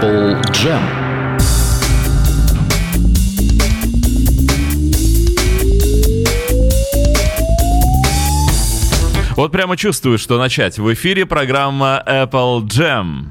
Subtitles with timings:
[0.00, 0.80] Apple Jam.
[9.36, 10.78] Вот прямо чувствую, что начать.
[10.78, 13.26] В эфире программа Apple Jam.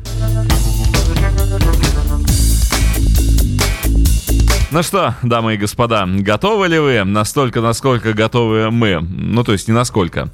[4.70, 7.04] Ну что, дамы и господа, готовы ли вы?
[7.04, 9.00] Настолько, насколько готовы мы.
[9.02, 10.30] Ну, то есть не насколько.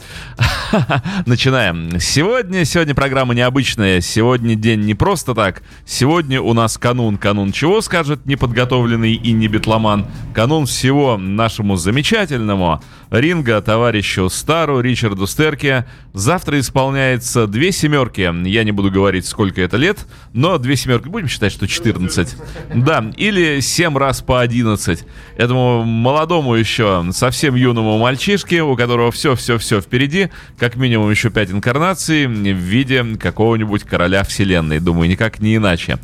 [1.26, 2.00] Начинаем.
[2.00, 4.02] Сегодня, сегодня программа необычная.
[4.02, 5.62] Сегодня день не просто так.
[5.86, 7.18] Сегодня у нас канун.
[7.18, 10.06] Канун чего, скажет неподготовленный и не битломан?
[10.34, 12.82] Канун всего нашему замечательному
[13.12, 15.86] ринга товарищу Стару Ричарду Стерке.
[16.14, 18.22] Завтра исполняется две семерки.
[18.48, 22.36] Я не буду говорить, сколько это лет, но две семерки, будем считать, что 14.
[22.76, 25.04] Да, или 7 раз по 11.
[25.38, 32.28] Этому молодому еще, совсем юному мальчишке, у которого все-все-все впереди, как минимум еще 5 инкарнаций
[32.28, 34.80] в виде какого-нибудь короля вселенной.
[34.80, 36.00] Думаю, никак не иначе.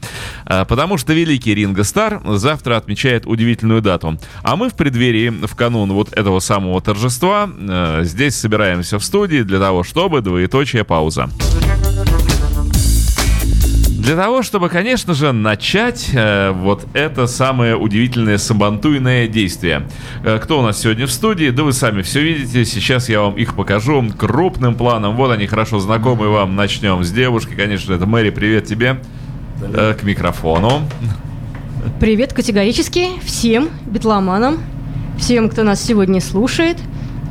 [0.45, 4.19] А, потому что великий Ринго Стар завтра отмечает удивительную дату.
[4.43, 9.41] А мы в преддверии, в канун вот этого самого торжества, э, здесь собираемся в студии
[9.41, 11.29] для того, чтобы двоеточие пауза.
[13.89, 19.87] Для того, чтобы, конечно же, начать э, вот это самое удивительное сабантуйное действие.
[20.23, 21.49] Э, кто у нас сегодня в студии?
[21.51, 22.65] Да вы сами все видите.
[22.65, 25.15] Сейчас я вам их покажу крупным планом.
[25.15, 26.55] Вот они хорошо знакомы вам.
[26.55, 27.53] Начнем с девушки.
[27.53, 28.31] Конечно, это Мэри.
[28.31, 28.97] Привет тебе.
[29.61, 30.81] Э, к микрофону.
[31.99, 34.59] Привет категорически всем битломанам,
[35.21, 36.77] всем, кто нас сегодня слушает.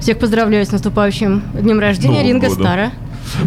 [0.01, 2.65] Всех поздравляю с наступающим днем рождения Новым Ринга годом.
[2.65, 2.93] Стара.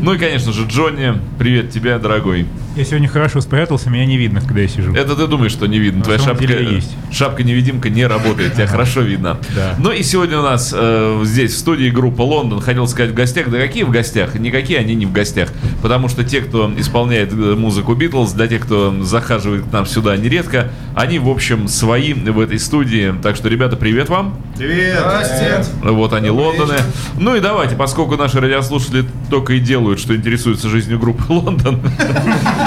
[0.02, 1.14] Ну и, конечно же, Джонни.
[1.40, 2.46] Привет тебе, дорогой.
[2.76, 4.96] Я сегодня хорошо спрятался, меня не видно, когда я сижу.
[4.96, 6.00] Это ты думаешь, что не видно.
[6.00, 6.90] На Твоя шапка, есть.
[7.12, 9.38] шапка-невидимка не работает, тебя хорошо видно.
[9.56, 9.76] Да.
[9.78, 13.52] Ну и сегодня у нас э, здесь в студии группа Лондон, хотел сказать в гостях,
[13.52, 14.34] да какие в гостях?
[14.34, 15.50] Никакие они не в гостях,
[15.84, 20.18] потому что те, кто исполняет э, музыку Битлз, для тех, кто захаживает к нам сюда
[20.18, 23.14] нередко, они, в общем, свои в этой студии.
[23.22, 24.36] Так что, ребята, привет вам.
[24.58, 24.98] Привет!
[25.00, 25.64] Здрасте!
[25.84, 26.78] Вот они, Лондоны.
[27.20, 31.80] Ну и давайте, поскольку наши радиослушатели только и делают, что интересуются жизнью группы Лондон.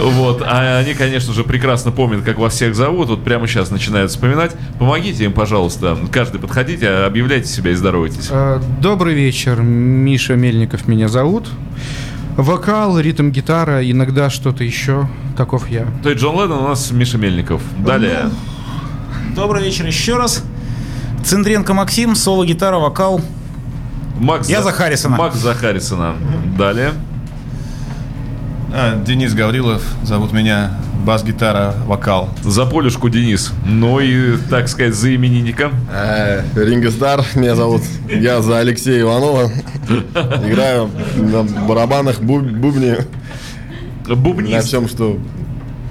[0.00, 3.08] Вот, а они, конечно же, прекрасно помнят, как вас всех зовут.
[3.08, 4.54] Вот прямо сейчас начинают вспоминать.
[4.78, 5.96] Помогите им, пожалуйста.
[6.12, 8.28] Каждый подходите, объявляйте себя и здоровайтесь.
[8.30, 11.48] Э, Добрый вечер, Миша Мельников меня зовут.
[12.36, 15.08] Вокал, ритм, гитара, иногда что-то еще.
[15.36, 15.86] Таков я.
[16.02, 17.60] То есть Джон Леннон у нас Миша Мельников.
[17.78, 18.30] Далее.
[19.34, 20.44] Добрый вечер еще раз.
[21.24, 23.20] Центренко Максим, соло-гитара, вокал.
[24.18, 25.16] Макс Я за Харрисона.
[25.16, 26.14] Макс за Харрисона.
[26.56, 26.92] Далее.
[28.72, 30.72] А, Денис Гаврилов, зовут меня,
[31.04, 32.28] бас-гитара, вокал.
[32.42, 33.52] За Полюшку Денис.
[33.64, 35.70] Ну и, так сказать, за именинника.
[35.90, 37.82] Э, Ринго Стар, меня зовут.
[38.10, 39.50] Я за Алексея Иванова.
[40.46, 42.98] Играю на барабанах, буб- бубне,
[44.06, 44.66] на Бубнист.
[44.66, 45.18] всем, что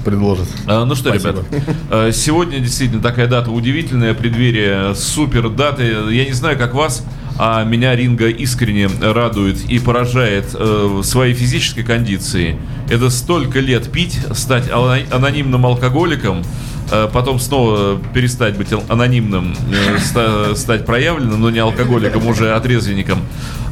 [0.05, 0.47] предложит.
[0.67, 1.43] А, Ну что, Спасибо.
[1.49, 5.95] ребята, э, сегодня действительно такая дата удивительная, преддверие супер даты.
[6.11, 7.03] Я не знаю, как вас,
[7.39, 12.57] а меня Ринга искренне радует и поражает э, своей физической кондицией.
[12.89, 16.43] Это столько лет пить, стать анонимным алкоголиком,
[16.91, 23.19] э, потом снова перестать быть анонимным, э, ста- стать проявленным, но не алкоголиком, уже отрезвенником.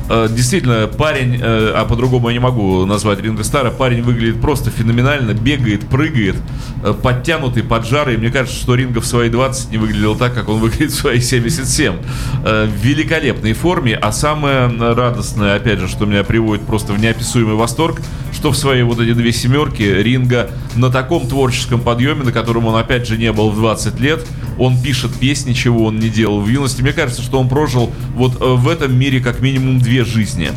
[0.09, 4.69] Э, Действительно, парень, э, а по-другому я не могу назвать Ринго Стара, парень выглядит просто
[4.69, 6.35] феноменально, бегает, прыгает,
[6.83, 8.17] э, подтянутый, поджарый.
[8.17, 11.19] Мне кажется, что Ринго в свои 20 не выглядел так, как он выглядит в свои
[11.19, 11.95] 77.
[12.43, 17.55] Э, В великолепной форме, а самое радостное, опять же, что меня приводит просто в неописуемый
[17.55, 18.01] восторг,
[18.35, 22.75] что в свои вот эти две семерки Ринга на таком творческом подъеме, на котором он
[22.75, 24.25] опять же не был в 20 лет,
[24.59, 26.81] он пишет песни, чего он не делал в юности.
[26.81, 30.51] Мне кажется, что он прожил вот э, в этом мире как минимум две жизни.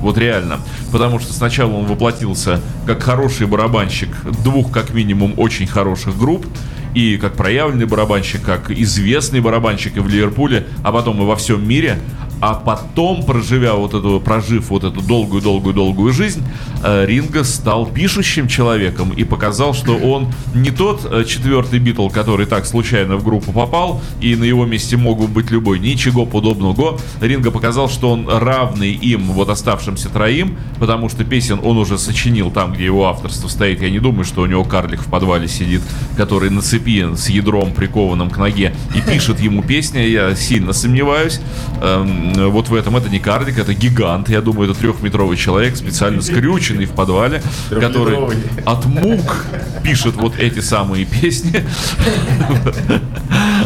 [0.00, 0.60] Вот реально.
[0.92, 4.10] Потому что сначала он воплотился как хороший барабанщик
[4.44, 6.46] двух, как минимум, очень хороших групп.
[6.94, 11.66] И как проявленный барабанщик, как известный барабанщик и в Ливерпуле, а потом и во всем
[11.66, 11.98] мире.
[12.40, 16.42] А потом, проживя вот эту, прожив вот эту долгую-долгую-долгую жизнь,
[16.82, 22.46] э, Ринго стал пишущим человеком и показал, что он не тот э, четвертый Битл, который
[22.46, 25.78] так случайно в группу попал, и на его месте мог бы быть любой.
[25.78, 26.98] Ничего подобного.
[27.20, 32.50] Ринго показал, что он равный им, вот оставшимся троим, потому что песен он уже сочинил
[32.50, 33.80] там, где его авторство стоит.
[33.80, 35.82] Я не думаю, что у него карлик в подвале сидит,
[36.16, 40.00] который на цепи с ядром прикованным к ноге и пишет ему песни.
[40.00, 41.40] Я сильно сомневаюсь.
[41.82, 44.28] Эм, вот в этом это не карлик, это гигант.
[44.28, 48.18] Я думаю, это трехметровый человек, специально скрюченный в подвале, который
[48.64, 49.46] от мук
[49.82, 51.64] пишет вот эти самые песни.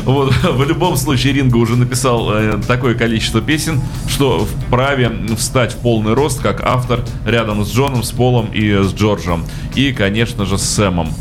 [0.05, 5.79] Вот, в любом случае, Ринго уже написал э, такое количество песен, что вправе встать в
[5.79, 9.45] полный рост как автор рядом с Джоном, с Полом и с Джорджем.
[9.75, 11.13] И, конечно же, с Сэмом.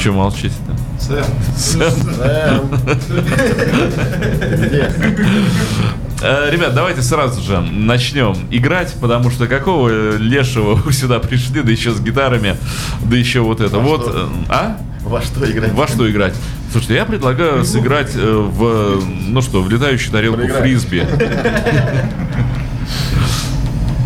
[0.00, 0.10] Че
[1.08, 1.24] молчите-то?
[6.22, 11.70] Э, Ребят, давайте сразу же начнем играть, потому что какого лешего вы сюда пришли, да
[11.70, 12.56] еще с гитарами,
[13.02, 13.76] да еще вот это.
[13.76, 14.20] Во вот, что?
[14.20, 14.78] э, а?
[15.02, 15.72] Во что играть?
[15.72, 16.34] Во что играть?
[16.72, 20.62] Слушайте, я предлагаю сыграть э, в, ну что, в летающую тарелку Проиграть.
[20.62, 21.06] фрисби.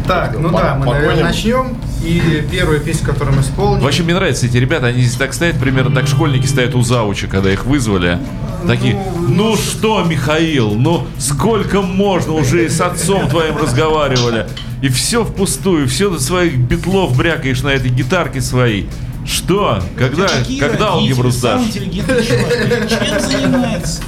[0.08, 1.76] Так, ну да, мы, наверное, начнем.
[2.02, 3.82] И первую песню, которую мы исполним...
[3.82, 7.26] Вообще, мне нравятся эти ребята, они здесь так стоят, примерно так школьники стоят у зауча,
[7.26, 8.18] когда их вызвали.
[8.66, 14.46] Такие, ну что, Михаил, ну сколько можно, уже и с отцом твоим разговаривали.
[14.80, 18.88] И все впустую, все до своих битлов брякаешь на этой гитарке своей.
[19.26, 19.82] Что?
[19.96, 20.28] Когда,
[20.58, 20.94] когда
[21.30, 21.66] сдашь?
[21.66, 22.88] интеллигентный человек.
[22.88, 24.02] Чем занимается?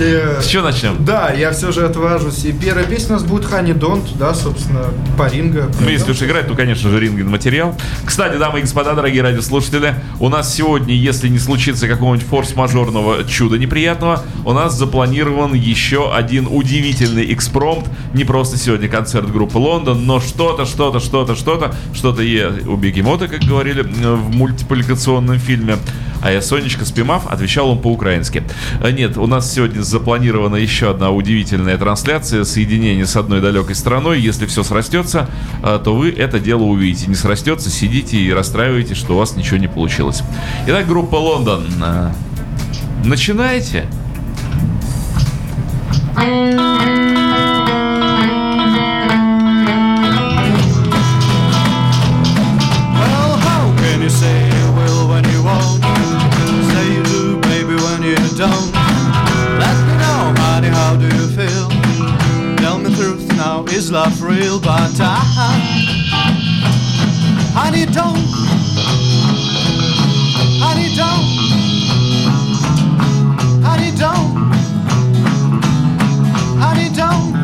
[0.00, 1.04] Э, С чего начнем?
[1.04, 2.44] Да, я все же отважусь.
[2.44, 4.86] И первая песня у нас будет Honey Don't, да, собственно,
[5.18, 5.70] по ринга.
[5.80, 7.76] Ну, если уж играть, то, конечно же, ринген материал.
[8.04, 13.58] Кстати, дамы и господа, дорогие радиослушатели, у нас сегодня, если не случится какого-нибудь форс-мажорного чуда
[13.58, 17.86] неприятного, у нас запланирован еще один удивительный экспромт.
[18.14, 23.28] Не просто сегодня концерт группы Лондон, но что-то, что-то, что-то, что-то, что-то е у Бегемота,
[23.28, 25.76] как говорили э, в мультипликационном фильме.
[26.22, 28.42] А я, Сонечка Спимав, отвечал он по-украински.
[28.82, 34.20] Э, Нет, у нас сегодня запланирована еще одна удивительная трансляция, соединение с одной далекой страной.
[34.20, 35.28] Если все срастется,
[35.62, 37.06] э, то вы это дело увидите.
[37.08, 40.22] Не срастется, сидите и расстраиваетесь, что у вас ничего не получилось.
[40.66, 41.64] Итак, группа Лондон.
[41.82, 42.10] э,
[43.04, 43.86] Начинайте.
[63.72, 64.58] Is love real?
[64.60, 65.20] But I,
[67.54, 68.16] honey, don't.
[70.60, 71.26] Honey, don't.
[73.62, 74.50] Honey, don't.
[76.58, 77.34] Honey, don't.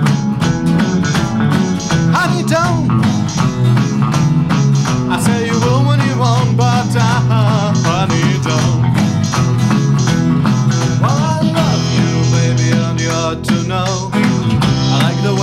[2.14, 2.90] Honey, don't.
[5.10, 5.45] I say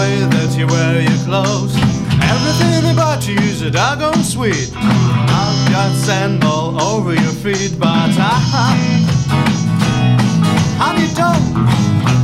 [0.04, 1.76] way that you wear your clothes.
[2.34, 4.70] Everything about you is a doggone sweet.
[4.76, 8.36] I've got sand all over your feet, but I
[10.82, 12.23] honey don't.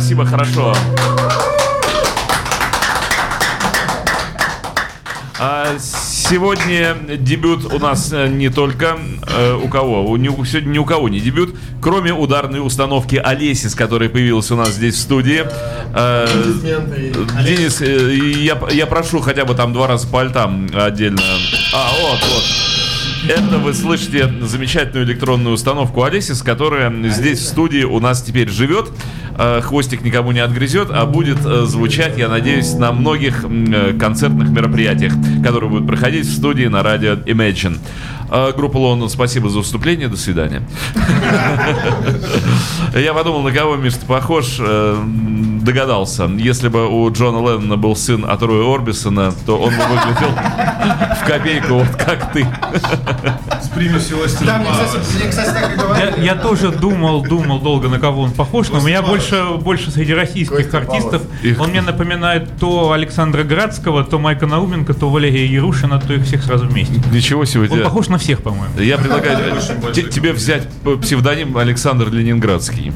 [0.00, 0.74] Спасибо, хорошо.
[5.40, 8.96] А сегодня дебют у нас э, не только
[9.36, 13.68] э, у кого, у, у- сегодня ни у кого не дебют, кроме ударной установки Олеси,
[13.68, 15.44] с которой появилась у нас здесь в студии.
[15.94, 16.26] Э,
[17.44, 21.20] Денис, э, я, я прошу хотя бы там два раза по альтам отдельно.
[21.72, 22.44] А, вот, вот.
[23.28, 28.88] Это вы слышите замечательную электронную установку Алисис, которая здесь в студии у нас теперь живет.
[29.36, 34.48] Э, Хвостик никому не отгрызет, а будет э, звучать, я надеюсь, на многих э, концертных
[34.48, 35.12] мероприятиях,
[35.44, 37.76] которые будут проходить в студии на радио Imagine.
[38.30, 40.62] Э, Группа Лондон, спасибо за выступление, до свидания.
[42.94, 45.02] Я подумал, на кого, Миш, ты похож, э,
[45.62, 46.24] догадался.
[46.36, 50.30] Если бы у Джона Леннона был сын от Роя Орбисона, то он бы выглядел
[51.20, 52.46] в копейку, вот как ты.
[53.62, 56.18] С примесью Да, мне, кстати, мне, кстати, так и говорят.
[56.18, 59.90] Я, я тоже думал, думал долго, на кого он похож, но у меня больше, больше
[59.90, 65.46] среди российских артистов Их- он мне напоминает то Александра Градского, то Майка Науменко, то Валерия
[65.46, 66.94] Ярушина, то их всех сразу вместе.
[67.12, 67.68] Ничего себе.
[67.70, 68.78] Он похож на всех, по-моему.
[68.80, 69.38] Я предлагаю
[69.94, 70.68] те- тебе взять
[71.02, 72.92] псевдоним Александр Ленинградский.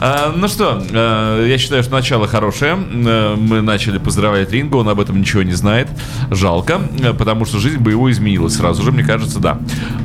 [0.00, 2.74] А, Ну что, э, я считаю, что начало хорошее.
[2.76, 5.88] Мы начали поздравлять Ринго, он об этом ничего не знает.
[6.30, 9.58] Жалко, э, потому что жизнь бы его изменилась сразу же, мне кажется, да.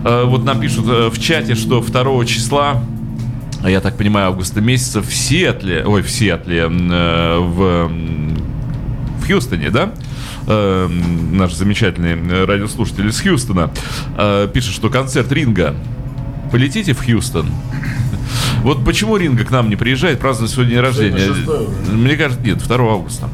[0.06, 2.82] Э, Вот нам пишут э, в чате, что 2 числа
[3.64, 7.92] а я так понимаю, августа месяца в Сиэтле, ой, в Сиэтле, э, в,
[9.20, 9.92] в Хьюстоне, да?
[10.48, 13.72] Э, Наш замечательный э, радиослушатель из Хьюстона
[14.18, 15.76] э, пишет, что концерт Ринга.
[16.52, 17.48] Полетите в Хьюстон.
[18.64, 21.18] Вот почему Ринга к нам не приезжает, празднует свой день рождения?
[21.92, 23.30] Мне кажется, нет, 2 августа.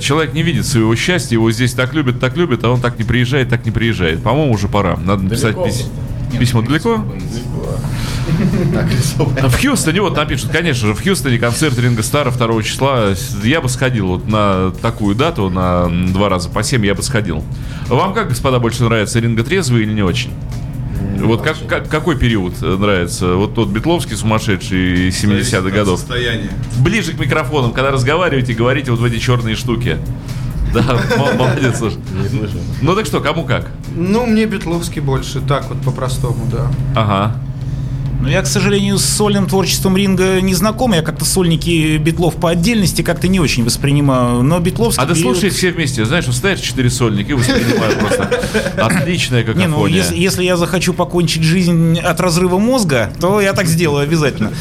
[0.00, 3.04] Человек не видит своего счастья, его здесь так любят, так любят, а он так не
[3.04, 4.20] приезжает, так не приезжает.
[4.22, 4.96] По-моему, уже пора.
[4.96, 5.86] Надо написать пись-
[6.38, 7.04] письмо далеко.
[8.64, 13.14] В Хьюстоне, вот напишут, конечно же, в Хьюстоне концерт Ринга Стара 2 числа.
[13.42, 17.42] Я бы сходил вот на такую дату, на два раза по 7 я бы сходил.
[17.88, 20.30] Вам как, господа, больше нравится Ринга трезвый или не очень?
[21.18, 23.34] Вот как, как- какой период э, нравится?
[23.34, 25.98] Вот тот Бетловский сумасшедший 70-х годов.
[25.98, 26.50] Состояние.
[26.78, 29.98] Ближе к микрофонам, когда разговариваете, говорите вот в эти черные штуки.
[30.72, 30.82] Да,
[31.18, 31.98] мо- молодец, слушай.
[32.80, 33.70] Ну так что, кому как?
[33.94, 36.70] Ну, мне Бетловский больше, так вот по-простому, да.
[36.94, 37.36] Ага.
[38.20, 40.92] Но я, к сожалению, с сольным творчеством Ринга не знаком.
[40.92, 44.42] Я как-то сольники Битлов по отдельности как-то не очень воспринимаю.
[44.42, 48.30] Но Битловский А ты период- все вместе, знаешь, стоят четыре сольника и воспринимают просто
[48.76, 49.68] отличная Не, какофония.
[49.68, 54.52] ну если, если я захочу покончить жизнь от разрыва мозга, то я так сделаю обязательно.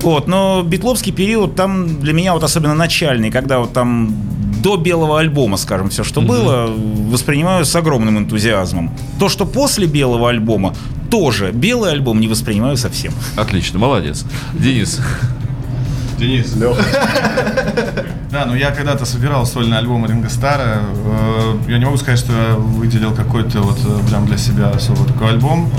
[0.00, 4.14] Вот, но битловский период там для меня вот особенно начальный, когда вот там
[4.64, 6.66] до белого альбома, скажем, все, что было,
[7.10, 8.90] воспринимаю с огромным энтузиазмом.
[9.18, 10.74] То, что после белого альбома,
[11.10, 13.12] тоже белый альбом не воспринимаю совсем.
[13.36, 14.24] Отлично, молодец.
[14.54, 15.00] Денис,
[16.18, 16.54] Денис.
[18.30, 20.80] Да, ну я когда-то собирал сольный альбом Ринга Стара.
[21.06, 25.04] Э, Я не могу сказать, что я выделил какой-то вот э, прям для себя особо
[25.04, 25.70] такой альбом.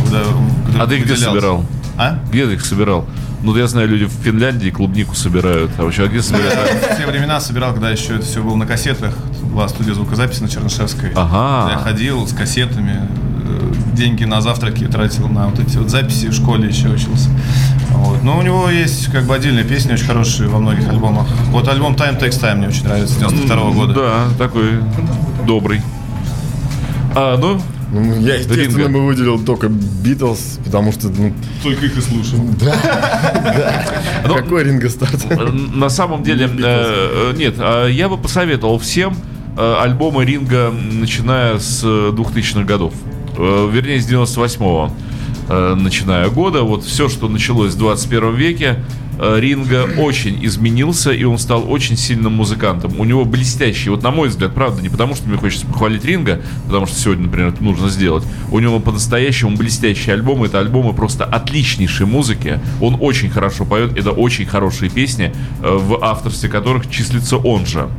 [0.80, 1.66] а ты где собирал?
[1.98, 2.20] А?
[2.30, 3.06] Где ты их собирал?
[3.46, 5.70] Ну, я знаю, люди в Финляндии клубнику собирают.
[5.78, 6.82] А вообще, а где собирают?
[6.82, 9.16] В те времена собирал, когда еще это все было на кассетах.
[9.54, 11.12] Была студия звукозаписи на Чернышевской.
[11.14, 11.74] Ага.
[11.74, 13.08] Я ходил с кассетами,
[13.44, 17.30] э, деньги на завтраки тратил на вот эти вот записи в школе еще учился.
[17.92, 18.24] Вот.
[18.24, 21.28] Но у него есть как бы отдельные песни, очень хорошие во многих альбомах.
[21.52, 23.94] Вот альбом Time Takes Time мне очень нравится, 92 года.
[23.94, 24.80] Да, такой
[25.46, 25.84] добрый.
[27.14, 27.62] А, ну,
[28.02, 28.90] Ну, я, естественно, Ринго.
[29.00, 31.34] бы выделил только Битлз, потому что, ну,
[31.64, 32.40] Только их и слушал.
[34.28, 35.26] Ну, какой Ринго Старт?
[35.30, 39.16] Э, На самом деле, э, э, нет, а я бы посоветовал всем
[39.58, 42.94] альбомы Ринга, начиная с э, 2000-х годов.
[43.38, 44.92] Вернее, с 98-го
[45.48, 46.64] э, начиная года.
[46.64, 48.84] Вот все, что началось в 21 веке,
[49.20, 53.00] э, Ринга очень изменился, и он стал очень сильным музыкантом.
[53.00, 56.42] У него блестящий, вот на мой взгляд, правда, не потому что мне хочется похвалить Ринга,
[56.66, 58.24] потому что сегодня, например, это нужно сделать.
[58.52, 60.48] У него по-настоящему блестящие альбомы.
[60.48, 62.60] Это альбомы просто отличнейшей музыки.
[62.82, 67.90] Он очень хорошо поет, это очень хорошие песни, э, в авторстве которых числится он же.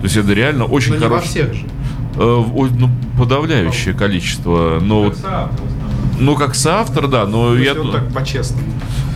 [0.00, 1.28] То есть это реально очень во хороший.
[1.28, 1.66] всех же.
[2.16, 2.44] Э,
[2.78, 4.78] ну, подавляющее количество.
[4.80, 5.18] Но вот,
[6.20, 8.64] ну, как соавтор, да, но я, вот так по-честному.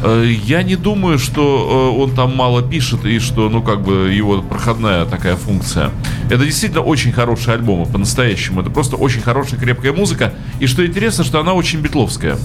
[0.03, 4.11] э, я не думаю, что э, он там мало пишет и что, ну, как бы
[4.13, 5.91] его проходная такая функция.
[6.31, 8.63] Это действительно очень хорошие альбомы, по-настоящему.
[8.63, 10.33] Это просто очень хорошая, крепкая музыка.
[10.61, 12.39] И что интересно, что она очень битловская.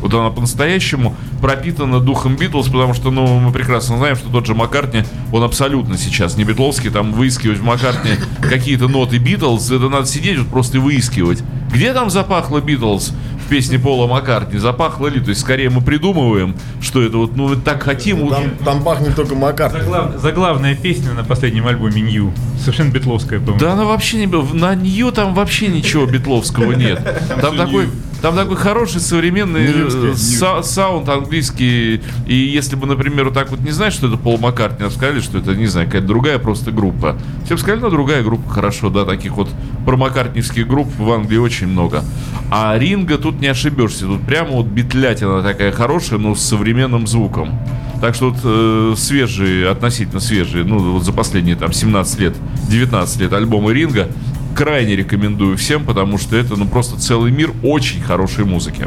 [0.00, 4.54] Вот она по-настоящему пропитана духом Битлз, потому что, ну, мы прекрасно знаем, что тот же
[4.54, 10.06] Маккартни, он абсолютно сейчас не битловский, там выискивать в Маккартни какие-то ноты Битлз, это надо
[10.06, 11.44] сидеть вот просто и выискивать.
[11.72, 13.12] Где там запахло Битлз?
[13.52, 14.58] Песни Пола Маккартни?
[14.58, 15.20] Запахло ли?
[15.20, 18.26] То есть, скорее мы придумываем, что это вот, ну, мы так хотим.
[18.30, 19.70] Там, там пахнет только Макар.
[19.70, 22.32] Заглав- Заглавная песня на последнем альбоме Нью.
[22.58, 23.60] Совершенно битловская, по-моему.
[23.60, 24.26] Да она вообще не...
[24.54, 27.04] На нее там вообще ничего битловского нет.
[27.42, 27.90] Там такой...
[28.22, 32.00] Там такой хороший современный э, са- саунд английский.
[32.28, 35.20] И если бы, например, вот так вот не знаешь, что это Пол Маккартни, а сказали,
[35.20, 37.18] что это, не знаю, какая-то другая просто группа.
[37.44, 39.48] Все бы сказали, ну, другая группа, хорошо, да, таких вот
[39.84, 42.04] промаккартневских групп в Англии очень много.
[42.52, 44.06] А Ринга тут не ошибешься.
[44.06, 47.58] Тут прямо вот битлятина такая хорошая, но с современным звуком.
[48.00, 52.36] Так что вот э, свежие, относительно свежие, ну вот за последние там 17 лет,
[52.68, 54.08] 19 лет альбомы Ринга
[54.54, 58.86] крайне рекомендую всем, потому что это ну просто целый мир очень хорошей музыки.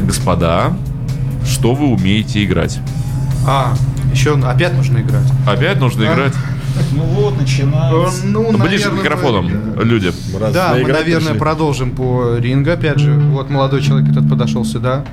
[0.00, 0.72] Господа,
[1.46, 2.78] что вы умеете играть?
[3.46, 3.74] А,
[4.12, 5.26] еще опять нужно играть.
[5.46, 6.14] Опять нужно А.
[6.14, 6.32] играть?
[6.92, 8.24] Ну вот, начинается.
[8.26, 10.10] Ну, Ближе к микрофонам, люди.
[10.40, 11.38] Раз Да, мы, наверное, пришли.
[11.38, 13.12] продолжим по рингу, опять же.
[13.12, 15.04] Вот молодой человек этот подошел сюда.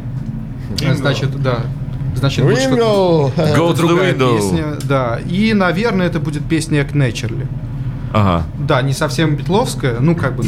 [0.96, 1.60] Значит, да.
[2.15, 3.34] Значит, будет что-то-!
[3.58, 4.38] Go to the другая window.
[4.38, 5.20] песня, да.
[5.29, 7.46] И, наверное, это будет песня Act Naturally.
[8.12, 8.46] Ага.
[8.68, 10.44] Да, не совсем битловская, ну, как бы,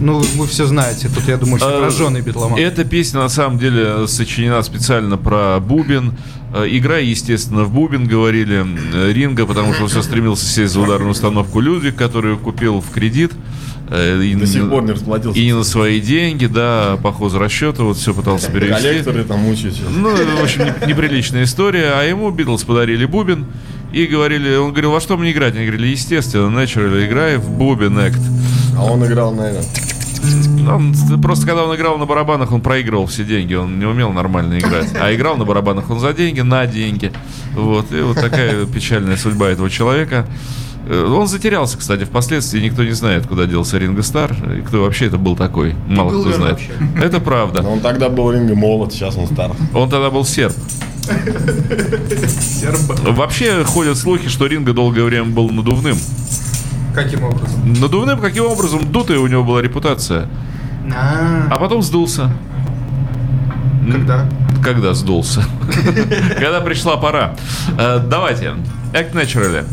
[0.00, 2.58] ну, вы все знаете, тут, я думаю, все Э, прожженный битломан.
[2.58, 6.14] Эта песня на самом деле сочинена специально про бубен.
[6.52, 8.66] Э, Игра, естественно, в бубен говорили
[9.12, 13.32] Ринга, потому что он все стремился сесть за ударную установку Людвиг, которую купил в кредит.
[13.88, 15.38] Э, И, До сих не- пор не расплатился.
[15.38, 18.82] и не на свои деньги, да, по хозрасчету, вот все пытался перевести.
[18.82, 19.74] Коллекторы там сейчас.
[19.96, 21.92] Ну, в общем, не- неприличная история.
[21.94, 23.46] А ему Битлз подарили бубен
[23.92, 25.54] и говорили, он говорил, во что мне играть?
[25.54, 28.20] Они говорили, естественно, Natural, играй в бубен Act.
[28.76, 29.64] А он играл, наверное.
[30.68, 34.58] Он, просто когда он играл на барабанах, он проигрывал все деньги, он не умел нормально
[34.58, 34.88] играть.
[35.00, 37.12] А играл на барабанах он за деньги, на деньги.
[37.54, 40.26] Вот, и вот такая печальная судьба этого человека.
[40.88, 45.06] Э, Он затерялся, кстати, впоследствии никто не знает, куда делся Ринго Стар, и кто вообще
[45.06, 45.74] это был такой.
[45.86, 46.52] Мало был кто знает.
[46.52, 46.72] вообще?
[47.00, 47.62] Это правда.
[47.62, 49.52] Но он тогда был Ринго молод, сейчас он стар.
[49.74, 50.54] Он тогда был серб.
[53.12, 55.96] Вообще ходят слухи, что Ринго долгое время был надувным.
[56.94, 57.72] Каким образом?
[57.80, 58.90] Надувным каким образом?
[58.90, 60.28] Дутая у него была репутация.
[60.94, 62.30] А, А потом сдулся.
[63.90, 64.28] когда?
[64.64, 65.44] Когда сдулся?
[66.38, 67.36] Когда пришла пора.
[67.78, 68.54] Э, Давайте.
[68.92, 69.64] Act Naturally.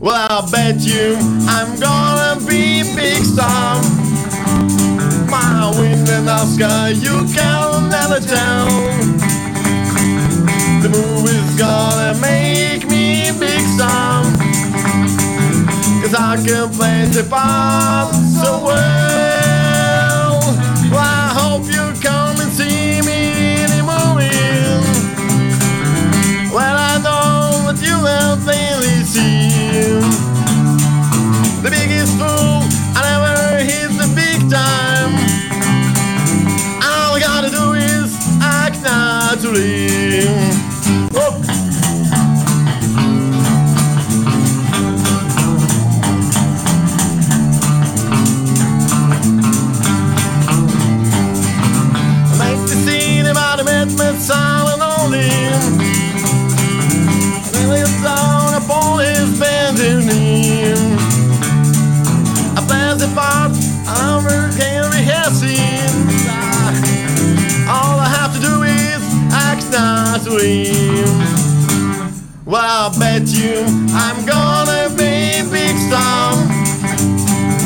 [0.00, 1.14] Well, I bet you
[1.46, 3.82] I'm gonna be big star.
[5.28, 8.64] My wind and Oscar, you can never tell.
[10.80, 14.24] The movie's gonna make me big star.
[16.00, 19.39] Cause I can play the part so well.
[39.42, 39.89] to leave.
[70.20, 70.66] Naturally.
[72.44, 76.34] Well, I bet you I'm gonna be big star.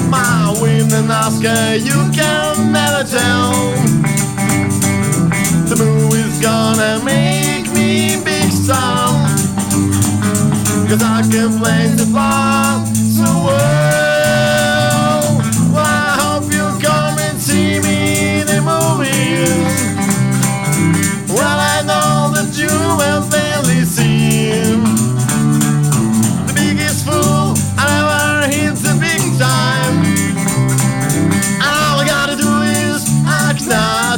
[0.08, 3.52] My win and Oscar, you can never tell.
[5.68, 9.08] The movie's gonna make me big star.
[10.88, 13.73] Cause I can play the part so well.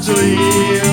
[0.06, 0.84] Базуил.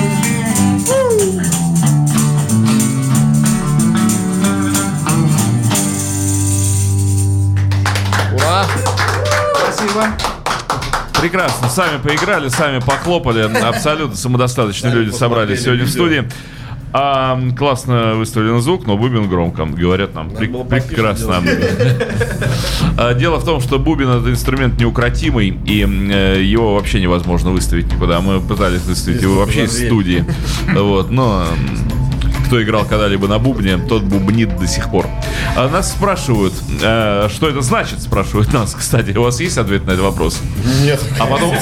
[8.34, 8.66] Ура!
[9.54, 10.06] Спасибо.
[11.20, 11.68] Прекрасно.
[11.68, 13.42] Сами поиграли, сами похлопали.
[13.64, 16.28] Абсолютно самодостаточные люди собрались сегодня в студии.
[16.96, 20.30] А, классно выставлен звук, но бубен громко, говорят нам.
[20.30, 21.42] Потише прекрасно.
[22.96, 27.92] А, Дело в том, что бубен это инструмент неукротимый, и э, его вообще невозможно выставить
[27.92, 28.20] никуда.
[28.20, 30.24] Мы пытались выставить его вообще из студии.
[30.74, 31.44] Вот, но
[32.44, 35.06] кто играл когда-либо на бубне, тот бубнит до сих пор.
[35.56, 36.52] А Нас спрашивают,
[36.82, 38.74] э, что это значит, спрашивают нас.
[38.78, 40.40] Кстати, у вас есть ответ на этот вопрос?
[40.82, 41.00] Нет.
[41.18, 41.54] А потом,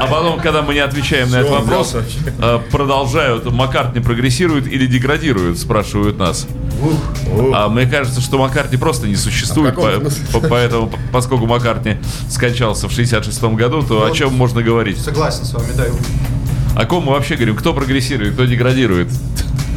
[0.00, 1.94] а потом, когда мы не отвечаем на этот вопрос,
[2.38, 6.46] э, продолжают, Маккартни прогрессирует или деградирует, спрашивают нас.
[6.82, 7.52] Ух.
[7.54, 10.00] А мне кажется, что Маккартни просто не существует, А
[10.32, 11.96] по- по- поэтому, поскольку Маккартни
[12.30, 14.98] скончался в 66 году, то о чем можно говорить?
[15.00, 15.84] Согласен с вами, да.
[16.76, 17.56] О ком мы вообще говорим?
[17.56, 19.08] Кто прогрессирует, кто деградирует?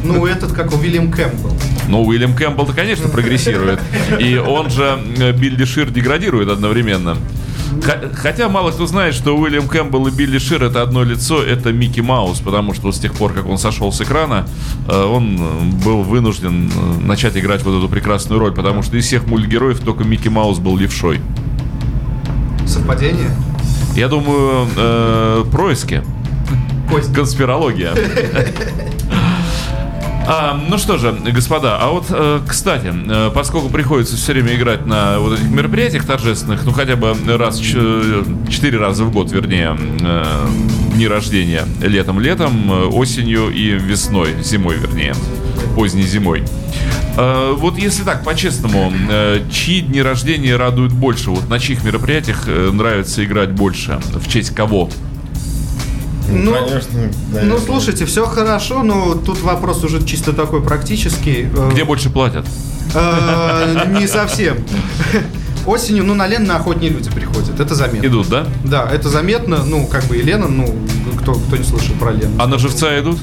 [0.04, 1.56] Ну, этот, как у Вильям Кэмпбелл.
[1.88, 3.80] Ну, Уильям Кэмпбелл-то, конечно, прогрессирует.
[4.18, 7.16] И он же, э, Билли Шир, деградирует одновременно.
[8.14, 12.00] Хотя мало кто знает, что Уильям Кэмпбелл и Билли Шир это одно лицо, это Микки
[12.00, 14.46] Маус, потому что с тех пор, как он сошел с экрана,
[14.88, 19.26] э, он э, был вынужден начать играть вот эту прекрасную роль, потому что из всех
[19.26, 21.20] мультгероев только Микки Маус был левшой.
[22.66, 23.30] Совпадение?
[23.96, 26.02] Я думаю, э, происки.
[26.90, 27.12] Кость.
[27.14, 27.94] Конспирология.
[30.24, 34.86] А, ну что же, господа, а вот, э, кстати, э, поскольку приходится все время играть
[34.86, 40.46] на вот этих мероприятиях торжественных, ну хотя бы раз, четыре раза в год, вернее, э,
[40.94, 45.14] дни рождения, летом-летом, э, осенью и весной, зимой, вернее,
[45.74, 46.44] поздней зимой.
[47.16, 51.30] Э, Вот если так, по-честному, э, чьи дни рождения радуют больше?
[51.30, 54.00] Вот на чьих мероприятиях э, нравится играть больше?
[54.14, 54.88] В честь кого?
[56.28, 57.10] Ну, Конечно.
[57.42, 61.48] ну, слушайте, все хорошо, но тут вопрос уже чисто такой практический.
[61.54, 62.46] Э, Где больше платят?
[62.94, 64.56] э, Не совсем.
[65.66, 68.06] Осенью, ну, на Лен на охотнее люди приходят, это заметно.
[68.06, 68.46] Идут, да?
[68.64, 70.74] Да, это заметно, ну, как бы и Лена, ну,
[71.20, 72.32] кто, кто не слышал про Лену.
[72.38, 73.18] А на живца идут?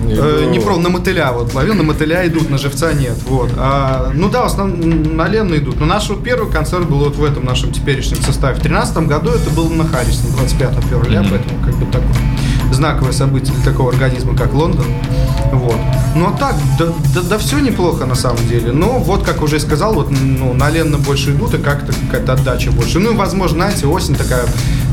[0.00, 3.50] Э, Ну, не про, на мотыля вот ловил, на мотыля идут, на живца нет, вот.
[3.56, 5.78] А, ну да, в основном на Лену идут.
[5.80, 8.54] Но наш вот первый концерт был вот в этом нашем теперешнем составе.
[8.56, 12.14] В 2013 году это было на Харрисон, 25 февраля, поэтому как бы такое
[12.72, 14.86] знаковое событие для такого организма, как Лондон.
[15.52, 15.78] Вот.
[16.16, 18.72] А так, да, да, да все неплохо на самом деле.
[18.72, 22.70] Но вот, как уже сказал, вот ну, на Ленно больше идут, и как-то какая-то отдача
[22.70, 22.98] больше.
[22.98, 24.44] Ну и, возможно, знаете, осень такая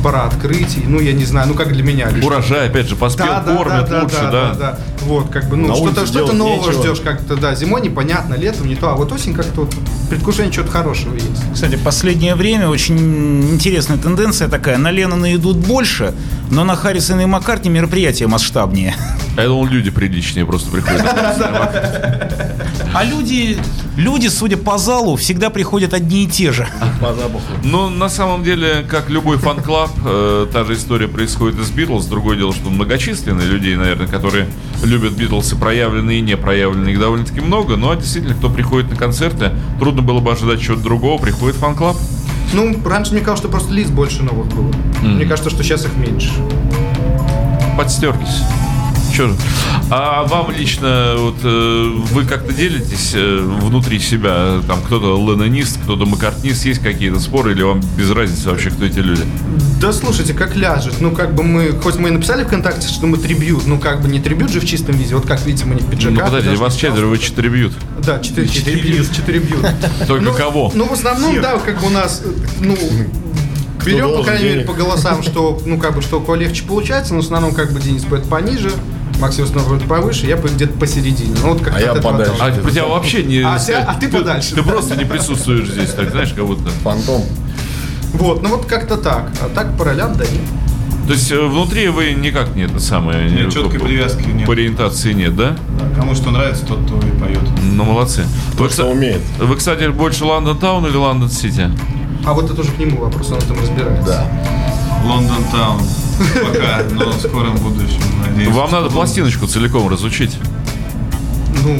[0.06, 0.84] пора открытий.
[0.86, 2.08] Ну, я не знаю, ну как для меня.
[2.12, 2.28] лично.
[2.28, 4.78] Урожай, опять же, поспел, кормят лучше, да.
[5.02, 6.74] Вот, как бы, ну, что-то что нового нечего.
[6.74, 7.56] ждешь как-то, да.
[7.56, 9.74] Зимой непонятно, летом не то, а вот осень как-то вот
[10.10, 11.54] предвкушение чего-то хорошего есть.
[11.54, 14.78] Кстати, последнее время очень интересная тенденция такая.
[14.78, 16.14] На Леннона идут больше,
[16.52, 18.94] но на Харрисона и Маккартни мероприятия масштабнее.
[19.38, 21.04] А я думал, люди приличнее просто приходят.
[22.94, 23.58] А люди,
[23.96, 26.68] люди, судя по залу, всегда приходят одни и те же.
[27.02, 27.42] По запаху.
[27.64, 32.06] Но на самом деле, как любой фан-клаб, э, та же история происходит и с Битлз.
[32.06, 34.48] Другое дело, что многочисленные людей, наверное, которые
[34.84, 37.76] любят Битлз и проявленные, и не проявленные, их довольно-таки много.
[37.76, 41.22] Но действительно, кто приходит на концерты, трудно было бы ожидать чего-то другого.
[41.22, 41.98] Приходит фан-клаб.
[42.54, 44.72] Ну, раньше мне казалось, что просто лиц больше новых было.
[45.02, 46.32] Мне кажется, что сейчас их меньше.
[47.78, 48.44] Подстерлись.
[49.16, 49.36] Че же?
[49.90, 54.62] А вам лично, вот э, вы как-то делитесь э, внутри себя?
[54.68, 59.00] Там кто-то ленонист, кто-то маккартнист, есть какие-то споры, или вам без разницы вообще, кто эти
[59.00, 59.24] люди?
[59.80, 60.96] Да слушайте, как ляжет.
[61.00, 64.10] Ну, как бы мы, хоть мы и написали ВКонтакте, что мы трибют, ну, как бы
[64.10, 65.16] не трибют же в чистом виде.
[65.16, 66.18] Вот как видите, мы не в пиджаках.
[66.18, 67.74] Ну, подождите, вас четверо, вы четыре бьют.
[68.06, 69.66] Да, четыре, четыре бьют, четыре бьют.
[70.08, 70.72] Только Ну, кого?
[70.76, 72.22] Ну, в основном, да, как бы у нас,
[72.60, 72.76] ну,
[73.86, 77.14] берем, по крайней мере, по голосам, что, ну, как бы, что у кого легче получается,
[77.14, 78.72] но в основном, как бы, Денис будет пониже,
[79.20, 81.36] Максим снова будет повыше, я где-то посередине.
[81.42, 82.34] Ну, вот как А я подальше.
[82.40, 83.40] А у тебя вообще не...
[83.42, 86.70] А тебя- а ты подальше, Ты просто не присутствуешь здесь, так знаешь, как будто.
[86.84, 87.22] Фантом.
[88.14, 89.32] Вот, ну вот как-то так.
[89.42, 90.42] А так по ролям, да нет.
[91.08, 93.30] То есть э, внутри вы никак нет, это самое...
[93.30, 94.46] Нет, не- четкой по- привязки нет.
[94.48, 95.56] По ориентации нет, да?
[95.80, 97.40] Да, Кому что нравится, тот то и поет.
[97.62, 98.24] Ну, молодцы.
[98.58, 99.22] Вы, Кто кста- умеет.
[99.40, 101.70] вы, кстати, больше Лондон Таун или Лондон Сити?
[102.26, 104.08] А вот это уже к нему вопрос, он этом разбирается.
[104.08, 104.28] Да.
[105.06, 105.82] Лондон Таун.
[106.44, 108.54] Пока, но в скором будущем, надеюсь.
[108.54, 110.38] Вам надо пластиночку целиком разучить.
[111.64, 111.80] Ну,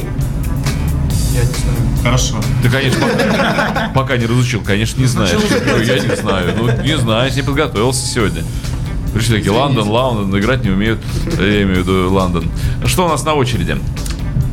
[1.32, 1.78] я не знаю.
[2.04, 2.36] Хорошо.
[2.62, 5.36] Ты, конечно, пока, пока не разучил, конечно, не знаешь.
[5.66, 6.54] Ну, я не знаю.
[6.56, 8.44] Ну, не знаю, не подготовился сегодня.
[9.12, 11.00] Пришли такие, Лондон, Лондон, играть не умеют.
[11.38, 12.48] Я имею в виду Лондон.
[12.84, 13.76] Что у нас на очереди?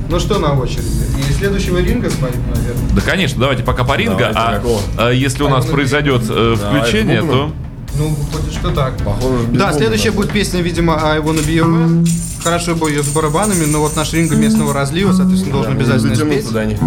[0.09, 0.87] Ну что на очереди?
[1.29, 2.89] И следующего ринга смотреть, наверное.
[2.95, 7.21] Да, конечно, давайте пока по ринга, Давайте, а, а если у нас произойдет э, включение,
[7.21, 7.51] с то...
[7.97, 8.97] Ну, выходит, что так.
[9.03, 12.09] Похоже, без Да, следующая будет песня, видимо, I Wanna Be Your Man.
[12.43, 16.15] Хорошо бы ее с барабанами, но вот наш ринга местного разлива, соответственно, должен Да, обязательно
[16.15, 16.51] спеть.
[16.51, 16.79] до них.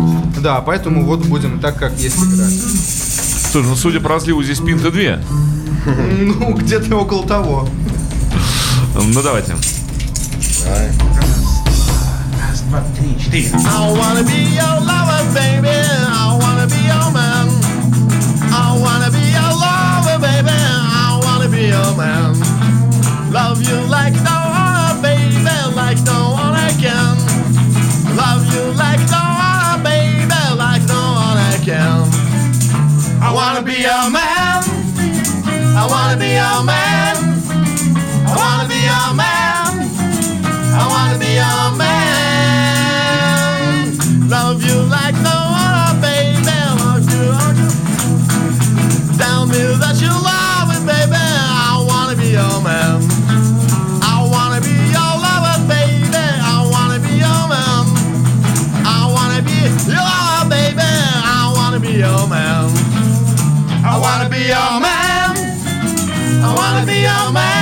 [0.43, 2.53] Да, поэтому вот будем так, как есть играть.
[3.53, 5.21] Слушай, ну судя по разливу, здесь пинты две.
[5.87, 7.69] Ну, где-то около того.
[8.97, 9.55] Ну давайте.
[12.41, 13.49] Раз, два, три, четыре.
[13.55, 15.69] I wanna be your lover, baby.
[15.69, 17.26] I wanna be your man.
[21.67, 22.35] Be your man.
[23.33, 25.37] Love you like no other, baby,
[25.75, 27.17] like no other can.
[28.17, 30.25] Love you like no other, baby,
[30.63, 32.09] like no other can.
[33.21, 34.63] I wanna be your man.
[35.81, 37.17] I wanna be your man.
[38.31, 39.73] I wanna be your man.
[40.81, 42.69] I wanna be your man.
[44.29, 46.41] Love you like no other, baby.
[46.47, 47.59] Love you, love.
[49.19, 50.36] Tell me that you love
[52.37, 53.01] your man.
[54.03, 56.25] I wanna be your lover, baby.
[56.53, 57.85] I wanna be your man.
[58.85, 59.57] I wanna be
[59.89, 60.83] your lover, baby.
[60.85, 62.69] I wanna be your man.
[63.91, 65.31] I wanna be your man.
[66.45, 67.56] I wanna be your man.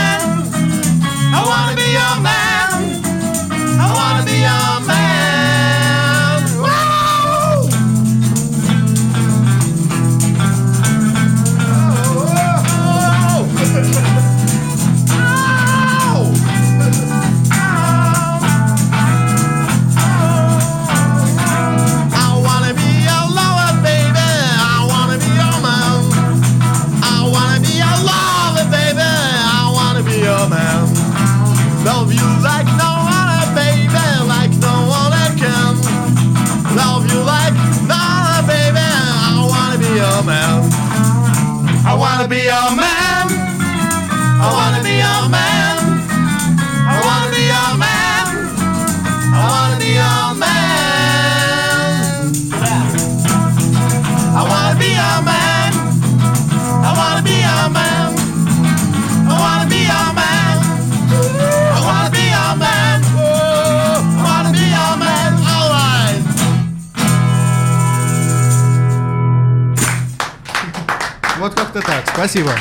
[72.25, 72.53] Спасибо.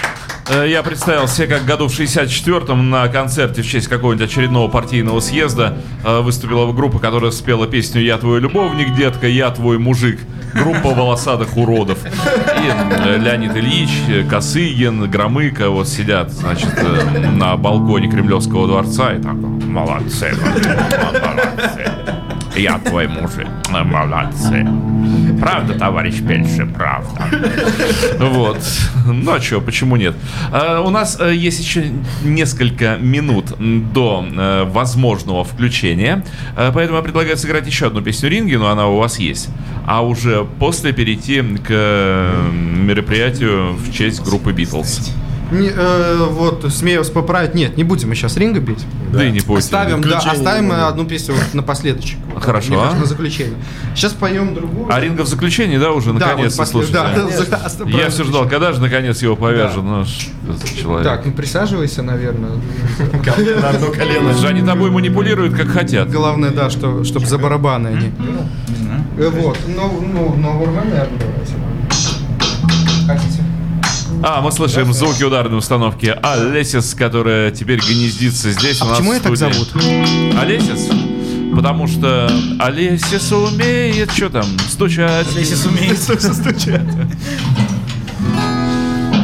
[0.49, 5.21] Э, Я представил себе, как году в 64-м на концерте в честь какого-нибудь очередного партийного
[5.21, 10.19] съезда э, выступила группа, которая спела песню «Я твой любовник, детка, я твой мужик».
[10.53, 11.97] Группа волосатых уродов.
[12.05, 12.09] И
[13.07, 13.89] э, Леонид Ильич,
[14.29, 16.69] Косыгин, Громыко вот сидят, значит,
[17.31, 21.89] на балконе Кремлевского дворца и так «Молодцы, молодцы,
[22.55, 24.67] я твой мужик, молодцы».
[25.39, 27.27] Правда, товарищ Пельши, правда.
[28.19, 28.59] Вот.
[29.05, 30.15] Ну а что, почему нет?
[30.51, 31.91] А, у нас э, есть еще
[32.23, 33.53] несколько минут
[33.91, 36.23] до э, возможного включения,
[36.55, 39.49] Э, поэтому я предлагаю сыграть еще одну песню Ринги, но она у вас есть.
[39.85, 45.13] А уже после перейти к э, мероприятию в честь группы Битлз.
[45.53, 47.53] Не, э, вот, смею вас поправить.
[47.53, 48.83] Нет, не будем мы сейчас ринга бить.
[49.11, 49.65] Да, и не будете.
[49.65, 50.83] Оставим, да, оставим будем.
[50.83, 52.17] одну песню вот напоследочек.
[52.33, 52.69] Вот, Хорошо.
[52.69, 53.55] мне кажется, на заключение.
[53.95, 54.91] Сейчас поем другую.
[54.91, 57.47] А Ринга в заключении, да, уже Да, наконец-то, вот после- слушайте.
[57.51, 57.69] да, а?
[57.69, 59.83] за- Я все ждал, когда же наконец его повяжут.
[59.83, 60.29] Ну, ш-
[60.81, 61.03] человек.
[61.03, 62.51] Так, ну присаживайся, наверное.
[63.59, 64.33] На одно колено.
[64.33, 66.09] Же они тобой манипулируют, как хотят.
[66.11, 68.11] Главное, да, что, чтобы за барабаны они.
[69.17, 71.53] Э, Вот, ну, ну, ну, Урман, наверное, давайте.
[73.05, 73.42] Хотите?
[74.25, 79.13] А, мы слышим звуки ударной установки Алесис, которая теперь гнездится здесь у А нас почему
[79.13, 79.67] ее так зовут?
[80.39, 80.89] Алесис?
[81.53, 85.27] Потому что Алесис умеет, что там, стучать.
[85.35, 85.99] Если сумеет.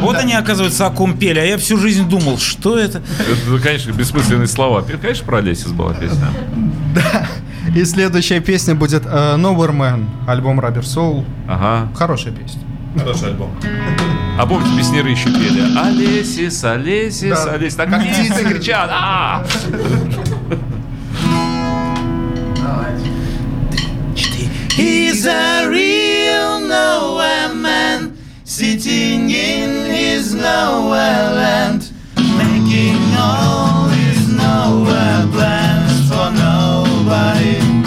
[0.01, 3.01] Вот они, оказывается, о ком пели, а я всю жизнь думал, что это?
[3.19, 4.81] Это, конечно, бессмысленные слова.
[4.81, 6.29] Конечно, про Алесис была песня.
[7.75, 11.25] И следующая песня будет э, Nowhere Man, альбом Rubber Soul.
[11.49, 11.91] Ага.
[11.95, 12.61] Хорошая песня.
[12.97, 13.51] Хороший альбом.
[14.41, 17.51] А помните, песнеры еще пели Алесис, Алесис, Да.
[17.55, 17.75] Алесис.
[17.75, 18.45] Так Как птицы птицы.
[18.45, 18.89] кричат.
[18.89, 19.43] А!
[24.75, 31.91] He's a real nowhere man, sitting in his nowhere land,
[32.37, 37.78] making all his nowhere plans for nobody.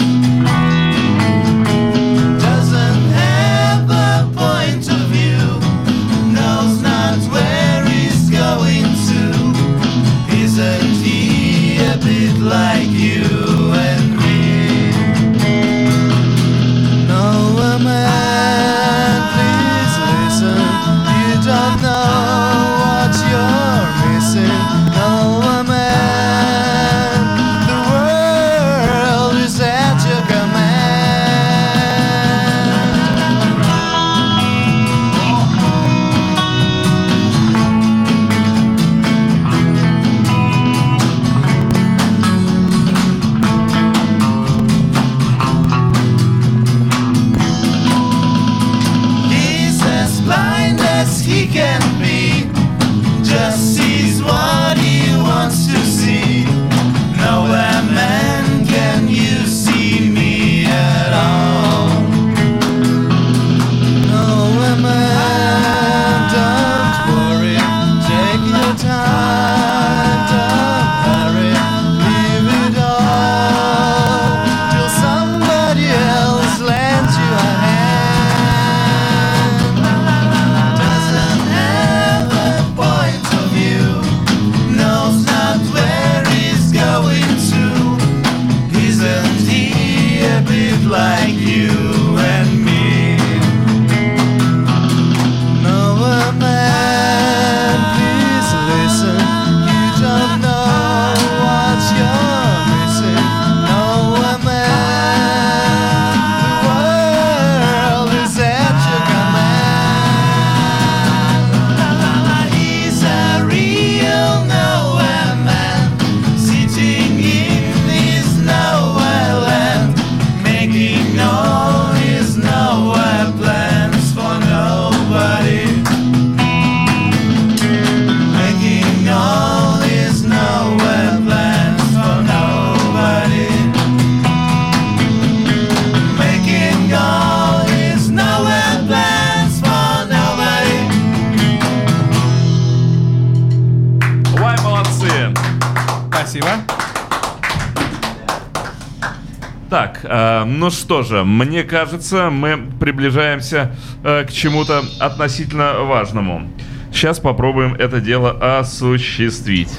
[151.23, 156.47] Мне кажется, мы приближаемся э, к чему-то относительно важному.
[156.91, 159.71] Сейчас попробуем это дело осуществить.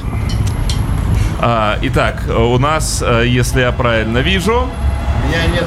[1.41, 4.69] А, итак, у нас, э, если я правильно вижу...
[5.27, 5.65] Меня нет.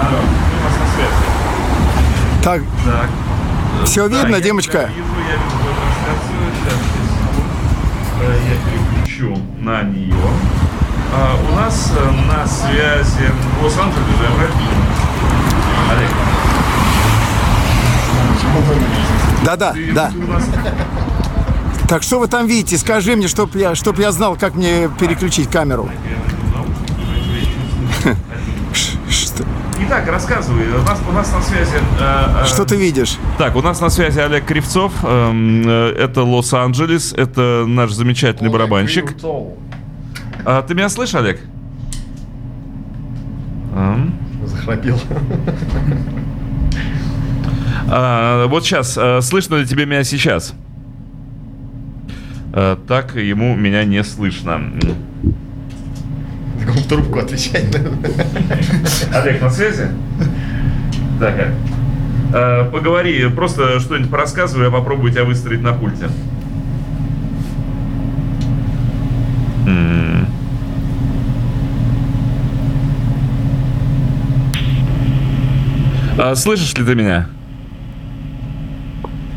[0.00, 2.42] Алло, у нас на связи.
[2.42, 3.86] Так, Так.
[3.86, 4.72] все Да, видно, я Димочка?
[4.72, 6.40] тебя Вижу, я вижу трансляцию.
[6.64, 6.80] Сейчас,
[8.48, 10.14] Я переключу на нее.
[11.12, 13.30] А, у нас э, на связи
[13.62, 14.06] Лос-Анджелес?
[15.90, 16.10] Олег,
[19.44, 20.10] Да-да, ты, да.
[20.10, 20.44] ты нас
[21.88, 22.78] Так что вы там видите?
[22.78, 25.90] Скажи мне, чтоб я, чтоб я знал, как мне переключить камеру.
[29.10, 29.44] Что,
[29.86, 30.68] Итак, рассказывай.
[30.72, 31.72] У нас, у нас на связи...
[31.98, 33.18] э, э, что ты видишь?
[33.38, 34.92] Так, у нас на связи Олег Кривцов.
[35.02, 37.12] Эм, э, Это Лос-Анджелес.
[37.14, 39.16] Это наш замечательный барабанщик.
[40.44, 41.40] А, ты меня слышишь, Олег?
[44.44, 45.00] Захрапел.
[47.92, 50.54] А, вот сейчас, э, слышно ли тебе меня сейчас?
[52.52, 54.60] Э, так ему меня не слышно.
[56.60, 57.74] Так он в трубку отвечает.
[59.12, 59.88] Олег, на связи?
[61.18, 61.52] Так, э,
[62.32, 66.08] э, поговори, просто что-нибудь порассказывай, я попробую тебя выстроить на пульте.
[76.22, 77.28] А, Слышишь ли ты меня?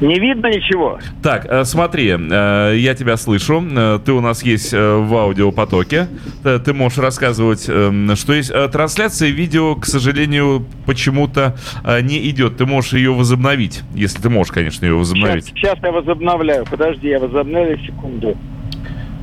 [0.02, 1.00] Не видно ничего.
[1.22, 3.64] Так, э, смотри, э, я тебя слышу.
[3.72, 6.10] Э, Ты у нас есть в аудиопотоке.
[6.44, 8.52] Ты можешь рассказывать, э, что есть.
[8.74, 11.56] Трансляция видео, к сожалению, почему-то
[12.02, 12.58] не идет.
[12.58, 15.46] Ты можешь ее возобновить, если ты можешь, конечно, ее Сейчас, возобновить.
[15.46, 16.66] сейчас я возобновляю.
[16.70, 18.36] Подожди, я возобновляю секунду.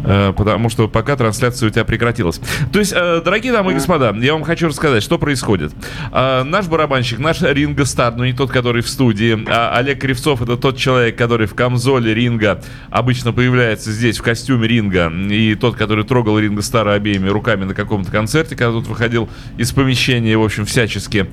[0.05, 2.41] Э, Потому что пока трансляция у тебя прекратилась.
[2.73, 5.73] То есть, э, дорогие дамы и господа, я вам хочу рассказать, что происходит.
[6.13, 10.43] Э, Наш барабанщик, наш Ринго Стар, ну не тот, который в студии, а Олег Кривцов
[10.43, 15.77] это тот человек, который в камзоле Ринга обычно появляется здесь в костюме Ринга, и тот,
[15.77, 20.43] который трогал Ринго Стара обеими руками на каком-то концерте, когда тут выходил из помещения, в
[20.43, 21.27] общем, всячески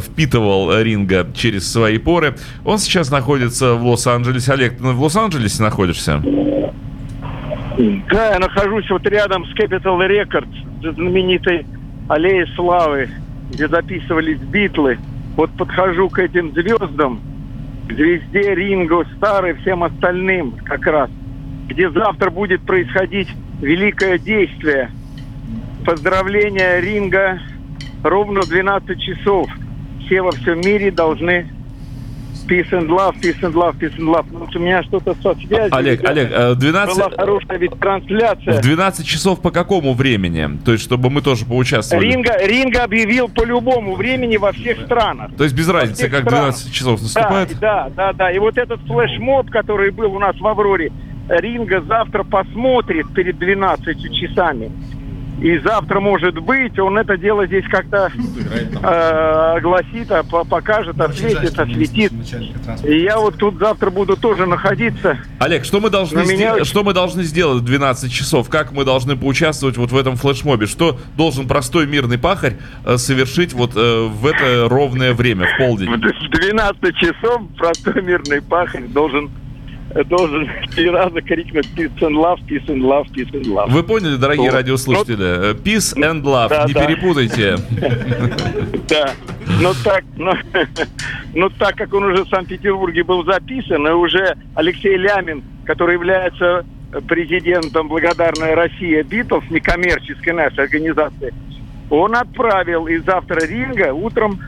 [0.00, 2.36] впитывал Ринга через свои поры.
[2.64, 4.52] Он сейчас находится в Лос-Анджелесе.
[4.52, 6.22] Олег, ты в Лос-Анджелесе находишься?
[8.10, 11.64] Да, я нахожусь вот рядом с Capital Records, знаменитой
[12.08, 13.08] аллеей славы,
[13.50, 14.98] где записывались битлы.
[15.36, 17.20] Вот подхожу к этим звездам,
[17.88, 21.10] к звезде Ринго, Старой, всем остальным как раз,
[21.68, 23.28] где завтра будет происходить
[23.62, 24.90] великое действие.
[25.86, 27.40] Поздравления Ринга
[28.02, 29.48] ровно в 12 часов.
[30.04, 31.46] Все во всем мире должны
[32.50, 34.26] peace and love, peace and love, peace and love.
[34.26, 35.74] Потому что у меня что-то со связью.
[35.74, 36.04] Олег.
[36.04, 36.96] Олег, э, 12...
[36.96, 38.58] Была хорошая ведь трансляция.
[38.58, 40.58] В 12 часов по какому времени?
[40.64, 42.06] То есть, чтобы мы тоже поучаствовали.
[42.06, 45.30] Ринга, Ринга объявил по любому времени во всех странах.
[45.36, 46.54] То есть без разницы, как странах.
[46.54, 47.58] 12 часов наступает?
[47.60, 48.30] Да, да, да, да.
[48.32, 50.90] И вот этот флешмоб, который был у нас в Авроре,
[51.28, 54.72] Ринга завтра посмотрит перед 12 часами.
[55.40, 58.10] И завтра, может быть, он это дело здесь как-то
[58.82, 62.12] э, огласит, а по- покажет, осветит, осветит.
[62.84, 65.18] И я вот тут завтра буду тоже находиться.
[65.38, 68.50] Олег, что мы должны меня очень- Что мы должны сделать в 12 часов?
[68.50, 70.66] Как мы должны поучаствовать вот в этом флешмобе?
[70.66, 75.90] Что должен простой мирный пахарь э, совершить вот э, в это ровное время, в полдень?
[75.90, 75.98] В
[76.30, 79.30] 12 часов простой мирный пахарь должен
[80.08, 83.70] должен три раза крикнуть peace and love, peace and love, peace and love.
[83.70, 84.56] Вы поняли, дорогие Вот.
[84.56, 85.50] радиослушатели?
[85.50, 86.86] Э, Peace and love, Да, не да.
[86.86, 87.56] перепутайте.
[88.88, 89.10] Да.
[89.60, 90.32] Но так, но,
[91.34, 96.64] но так как он уже в Санкт-Петербурге был записан, и уже Алексей Лямин, который является
[97.08, 101.32] президентом Благодарная Россия Битлз, некоммерческой нашей организации,
[101.88, 104.40] он отправил, и завтра Ринга утром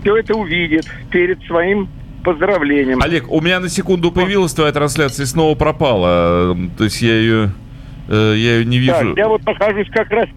[0.00, 1.88] все это увидит перед своим
[2.24, 3.00] поздравлением.
[3.02, 6.54] Олег, у меня на секунду появилась твоя трансляция и снова пропала.
[6.54, 7.50] Э, То есть я ее,
[8.08, 8.92] э, я ее не вижу.
[8.92, 10.28] Так, я вот нахожусь как раз,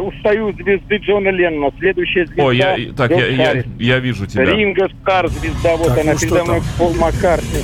[0.00, 1.72] устаю звезды Джона Леннона.
[1.78, 2.44] Следующая звезда.
[2.44, 4.44] Ой, я, так, я, я, я вижу тебя.
[4.44, 6.66] Ринго Стар, звезда, вот Так, она ну передо мной, там?
[6.78, 7.60] Пол Маккартни.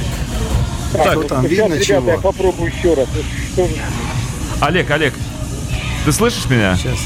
[0.93, 2.11] Так, вот там сейчас, видно ребята, чего?
[2.11, 3.09] я попробую еще раз.
[4.61, 5.15] Олег, Олег,
[6.05, 6.77] ты слышишь меня?
[6.77, 6.99] Сейчас.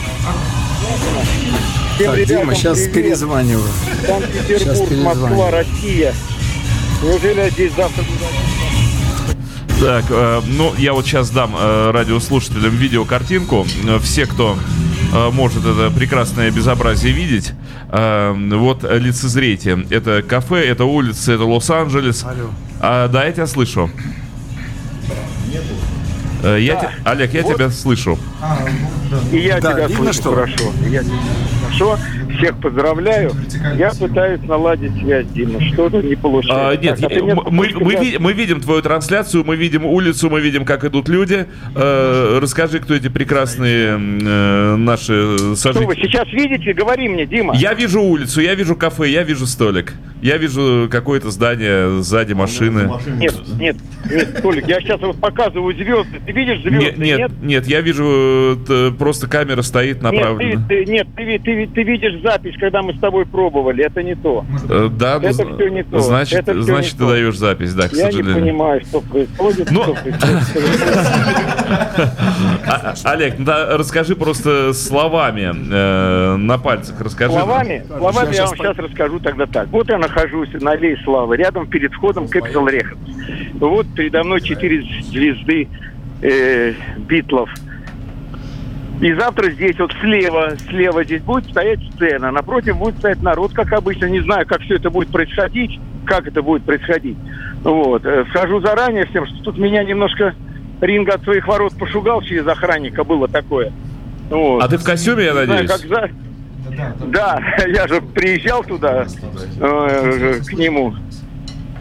[1.97, 2.94] Всем Так, ребятам Дима, сейчас привет.
[2.94, 3.64] перезваниваю.
[3.64, 5.05] Сейчас Санкт-Петербург, перезвоню.
[5.05, 6.14] Москва, Россия.
[7.03, 8.05] Неужели я здесь завтра?
[9.80, 13.66] Так, э, ну я вот сейчас дам э, радиослушателям видеокартинку.
[13.86, 14.57] Э, Все, кто
[15.12, 17.53] э, может это прекрасное безобразие видеть,
[17.90, 19.78] э, вот лицезрейте.
[19.90, 22.24] Это кафе, это улица, это Лос-Анджелес.
[22.24, 22.49] Алло.
[22.80, 23.90] А, да, я тебя слышу.
[26.42, 28.18] Э, Я те- Олег, я тебя слышу.
[29.32, 30.34] И я Да, тебя видно, слышу что?
[30.34, 30.72] хорошо.
[30.86, 31.12] И Я тебя
[31.68, 31.99] слышу хорошо.
[32.39, 33.32] Всех поздравляю.
[33.76, 35.61] Я пытаюсь наладить связь, Дима.
[35.72, 36.68] Что-то не получается.
[36.68, 40.41] А, нет, Так, а мы, мы, мы мы видим твою трансляцию, мы видим улицу, мы
[40.41, 41.47] видим, как идут люди.
[41.74, 46.03] Э, расскажи, кто эти прекрасные э, наши Что вы сожители.
[46.03, 46.72] сейчас видите?
[46.72, 47.55] Говори мне, Дима.
[47.57, 49.95] Я вижу улицу, я вижу кафе, я вижу столик.
[50.22, 52.91] Я вижу какое-то здание сзади машины.
[53.18, 53.76] Нет, нет,
[54.11, 56.20] нет, Толик, я сейчас вот показываю звезды.
[56.24, 56.78] Ты видишь звезды?
[56.78, 60.66] Нет, нет, нет, я вижу, э, просто камера стоит Нет, ты, направлена.
[60.68, 63.85] ты- нет ты, ты ты видишь запись, когда мы с тобой пробовали.
[63.85, 64.45] Это не то.
[64.68, 65.99] Э, Да, ну, Это зна- всё не то.
[66.01, 67.11] значит, Это значит не ты то.
[67.11, 68.43] даешь запись, да, к Я не сожалению.
[68.43, 69.70] понимаю, что происходит.
[69.70, 70.53] Ну, что происходит.
[72.68, 77.33] А- Олег, ну да, расскажи просто словами э, на пальцах, расскажи.
[77.33, 79.68] Словами, словами я вам сейчас расскажу тогда так.
[79.68, 83.59] Вот я нахожусь на аллее Славы, рядом перед входом Capital Records.
[83.61, 85.68] Вот передо мной четыре звезды
[86.22, 87.51] э, Битлов.
[89.01, 93.72] И завтра здесь вот слева, слева здесь будет стоять сцена, напротив будет стоять народ, как
[93.72, 94.07] обычно.
[94.07, 97.16] Не знаю, как все это будет происходить, как это будет происходить.
[97.62, 98.05] Вот.
[98.07, 100.34] Э, Скажу заранее всем, что тут меня немножко
[100.80, 103.70] Ринга от своих ворот пошугал через охранника, было такое.
[104.30, 104.62] Вот.
[104.62, 105.70] А ты в костюме, я Не знаю, надеюсь?
[105.70, 109.07] как за- Да, я же приезжал туда
[109.61, 110.94] э, к нему.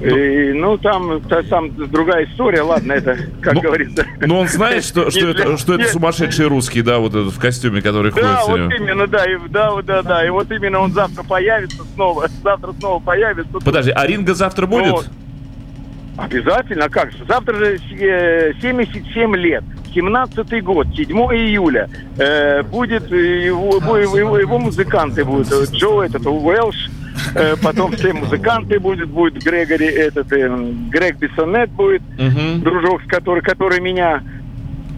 [0.02, 4.06] И, ну, там, та- там другая история, ладно, это, как Ну, говорится.
[4.20, 7.39] Ну, он знает, что, что, это, что это Нет, сумасшедший русский, да, вот этот в
[7.39, 10.91] костюме, который ходит Да, вот именно, да, и, да, да, да, и вот именно он
[10.91, 13.54] завтра появится снова, завтра снова появится.
[13.64, 14.91] Подожди, а Ринга завтра будет?
[14.91, 15.10] Вот.
[16.18, 17.18] Обязательно, как же.
[17.28, 19.64] Завтра же э, 77 лет.
[19.93, 21.89] 17 год, 7 июля.
[22.18, 25.52] Э, будет э, его, его, его- его музыканты будут.
[25.52, 26.95] Э, Джо этот Уэлш, э,
[27.61, 30.49] потом все музыканты будут, будет Грегори этот, э,
[30.89, 32.61] Грег Бессонет будет, Мгм.
[32.61, 34.22] дружок, который, который меня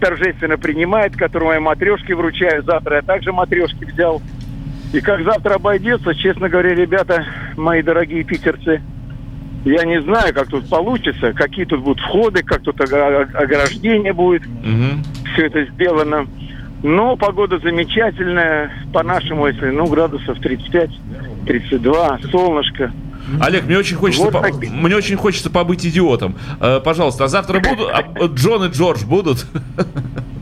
[0.00, 2.96] торжественно принимает, которому я матрешки вручаю завтра.
[2.96, 4.22] Я также матрешки взял.
[4.92, 8.80] И как завтра обойдется, честно говоря, ребята, мои дорогие питерцы,
[9.64, 14.46] я не знаю, как тут получится, какие тут будут входы, как тут ограждение будет.
[14.46, 15.02] Мгм.
[15.34, 16.26] Все это сделано.
[16.82, 20.38] Но погода замечательная, по-нашему, если, ну, градусов
[21.48, 22.92] 35-32, солнышко.
[23.40, 24.54] Олег, мне очень хочется, Вот по- так.
[24.56, 26.34] мне очень хочется побыть идиотом.
[26.60, 29.46] Э, пожалуйста, а завтра будут, а, Джон и Джордж будут?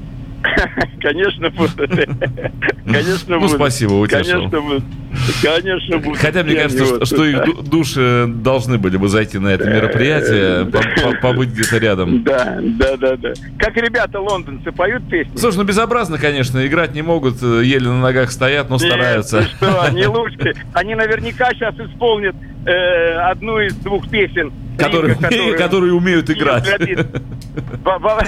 [1.01, 1.77] Конечно, будут.
[2.85, 3.57] Конечно, Ну, будут.
[3.57, 4.33] спасибо, утешил.
[4.51, 4.85] Конечно, будут.
[5.43, 6.19] Конечно, будут.
[6.19, 11.17] Хотя мне кажется, что, что их души должны были бы зайти на это мероприятие, по-
[11.21, 12.23] побыть где-то рядом.
[12.27, 13.33] Да, да, да, да.
[13.59, 15.37] Как ребята лондонцы поют песни?
[15.37, 19.43] Слушай, ну безобразно, конечно, играть не могут, э, еле на ногах стоят, но Нет, стараются.
[19.45, 20.55] что, они лучше.
[20.73, 22.35] Они наверняка сейчас исполнят
[22.67, 24.53] э, одну из двух песен.
[24.79, 25.15] Которые-
[25.57, 26.69] которые умеют играть.
[27.85, 28.21] Во, во-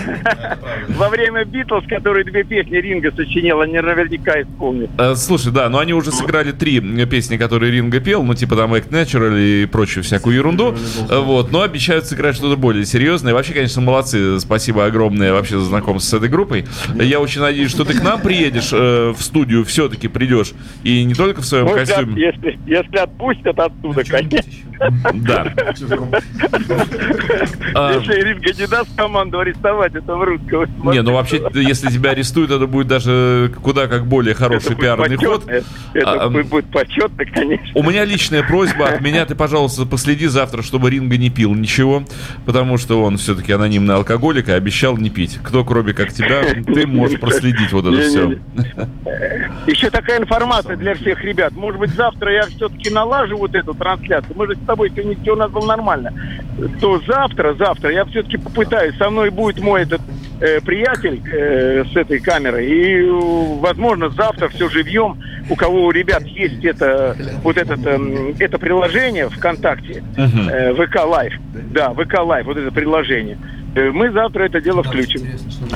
[0.88, 4.90] во время Битлз, которые две песни Ринга сочинил, они наверняка исполнят.
[4.98, 8.56] Э, Слушай, да, но они уже сыграли три э, песни, которые Ринга пел, ну типа
[8.56, 10.74] там Act Natural и прочую всякую ерунду,
[11.10, 13.34] Э, вот, но обещают сыграть что-то более серьезное.
[13.34, 16.66] Вообще, конечно, молодцы, спасибо огромное вообще за знакомство с этой группой.
[16.94, 20.52] Я очень надеюсь, что ты к нам приедешь э, в студию, все-таки придешь,
[20.82, 22.20] и не только в своем костюме.
[22.20, 24.38] если, если отпустят оттуда, конечно.
[25.14, 25.52] Да.
[27.74, 30.66] А, Если Ринга не даст команду арестовать этого русского.
[30.92, 35.44] Не, ну вообще, если тебя арестуют, это будет даже куда как более хороший пиарный ход.
[35.48, 35.64] Это
[36.24, 37.66] А, будет, почетно, конечно.
[37.74, 42.04] У меня личная просьба от меня, ты, пожалуйста, последи завтра, чтобы Ринга не пил ничего,
[42.46, 45.38] потому что он все-таки анонимный алкоголик и обещал не пить.
[45.42, 48.38] Кто, кроме как тебя, ты можешь проследить вот это все.
[49.66, 51.52] Еще такая информация для всех ребят.
[51.52, 54.34] Может быть, завтра я все-таки налажу вот эту трансляцию.
[54.36, 56.12] Мы же с тобой все у нас было нормально.
[56.80, 58.96] То завтра, завтра я все-таки попытаюсь.
[58.96, 60.00] Со мной будет мой этот
[60.40, 62.66] э, приятель э, с этой камерой.
[62.66, 63.10] И, э,
[63.60, 65.18] возможно, завтра все живьем.
[65.50, 71.32] У кого у ребят есть это, вот этот, эм, это приложение ВКонтакте, э, VK Live.
[71.72, 73.38] Да, VK Live, вот это приложение.
[73.74, 75.22] Э, Мы завтра это дело включим.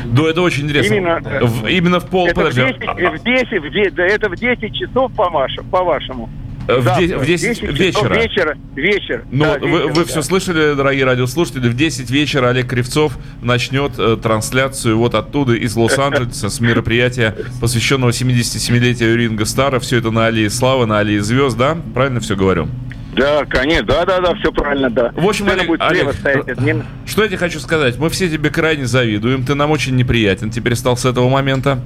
[0.07, 0.95] Да, это очень интересно.
[0.95, 2.27] Именно, э, В- именно в пол...
[2.27, 5.31] Это в подожди, 10, э, в 10, в де- да, это в 10 часов по
[5.31, 5.69] вашему.
[5.71, 6.29] По вашему.
[6.69, 8.15] Э, в Завтра, де- в 10 часов вечера.
[8.15, 8.59] вечера.
[8.75, 9.25] Вечер.
[9.31, 10.05] Ну, да, вы, вечер, вы да.
[10.05, 15.75] все слышали, дорогие радиослушатели, в 10 вечера Олег Кривцов начнет э, трансляцию вот оттуда, из
[15.77, 19.81] Лос-Анджелеса, с мероприятия, посвященного 77-летию Ринга Стара.
[19.81, 21.77] Все это на Аллее Славы, на Аллее Звезд, да?
[21.95, 22.69] Правильно все говорю?
[23.13, 25.13] Да, конечно, да, да, да, все правильно, да.
[25.15, 27.99] В общем, Олег- будет Олег, стоять, это Что я тебе хочу сказать?
[27.99, 29.45] Мы все тебе крайне завидуем.
[29.45, 31.81] Ты нам очень неприятен теперь стал с этого момента.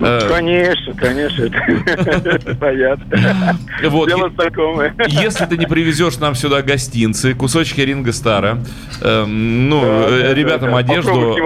[0.00, 3.58] Э, Конечно, конечно, это понятно.
[3.84, 4.94] Вот, Дело знакомое.
[5.08, 8.58] Если ты не привезешь нам сюда гостинцы, кусочки Ринга Стара,
[9.02, 11.36] эм, ну, э, ребятам одежду,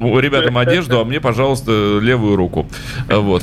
[0.00, 2.68] ребятам одежду, а мне, пожалуйста, левую руку.
[3.08, 3.42] Э, Вот.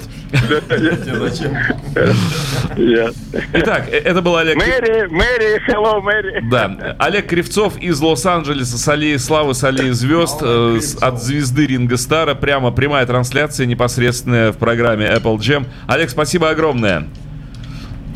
[3.54, 4.56] Итак, э, это был Олег.
[4.56, 6.42] Мэри, Мэри, hello, Мэри.
[6.50, 11.98] Да, Олег Кривцов из Лос-Анджелеса с аллеи славы, с аллеи звезд, э, от звезды Ринга
[11.98, 12.36] Стара.
[12.36, 15.66] Прямо прямая трансляция непосредственная в программе Apple Jam.
[15.88, 17.08] Олег, спасибо огромное.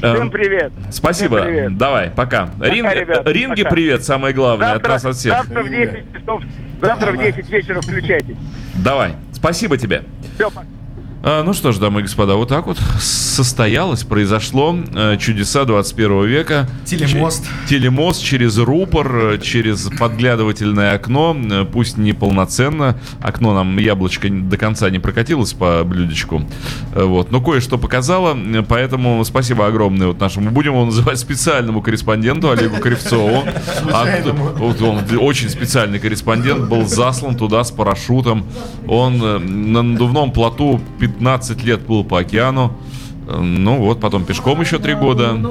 [0.01, 0.71] Эм, Всем привет.
[0.91, 1.37] Спасибо.
[1.37, 1.77] Всем привет.
[1.77, 2.49] Давай, пока.
[2.59, 3.75] Ринг- ребята, ринге пока.
[3.75, 5.33] привет, самое главное, от Завтра, нас от всех.
[5.33, 6.43] завтра в 10 часов,
[6.81, 8.35] завтра в 10 вечера включайтесь.
[8.75, 9.13] Давай.
[9.31, 10.03] Спасибо тебе.
[10.35, 10.67] Все, пока.
[11.27, 16.25] А, ну что ж, дамы и господа, вот так вот состоялось, произошло э, чудеса 21
[16.25, 16.69] века.
[16.85, 17.43] Телемост.
[17.67, 22.99] Телемост через рупор, через подглядывательное окно, э, пусть не полноценно.
[23.21, 26.43] Окно нам яблочко до конца не прокатилось по блюдечку.
[26.93, 28.37] Э, Вот, но кое-что показало,
[28.69, 33.43] поэтому спасибо огромное вот нашему, будем его называть специальному корреспонденту Олегу Кривцову.
[33.91, 34.05] А
[34.61, 38.45] он очень специальный корреспондент, был заслан туда с парашютом.
[38.87, 39.17] Он
[39.73, 41.14] на надувном плоту 15
[41.63, 42.77] лет плыл по океану.
[43.27, 45.33] Э, Ну вот, потом пешком еще три года.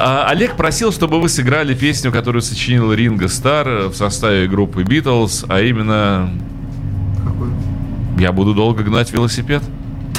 [0.00, 5.44] А, Олег просил, чтобы вы сыграли песню, которую сочинил Ринго Стар в составе группы Битлз,
[5.48, 6.30] а именно
[8.16, 9.62] «Я буду долго гнать велосипед».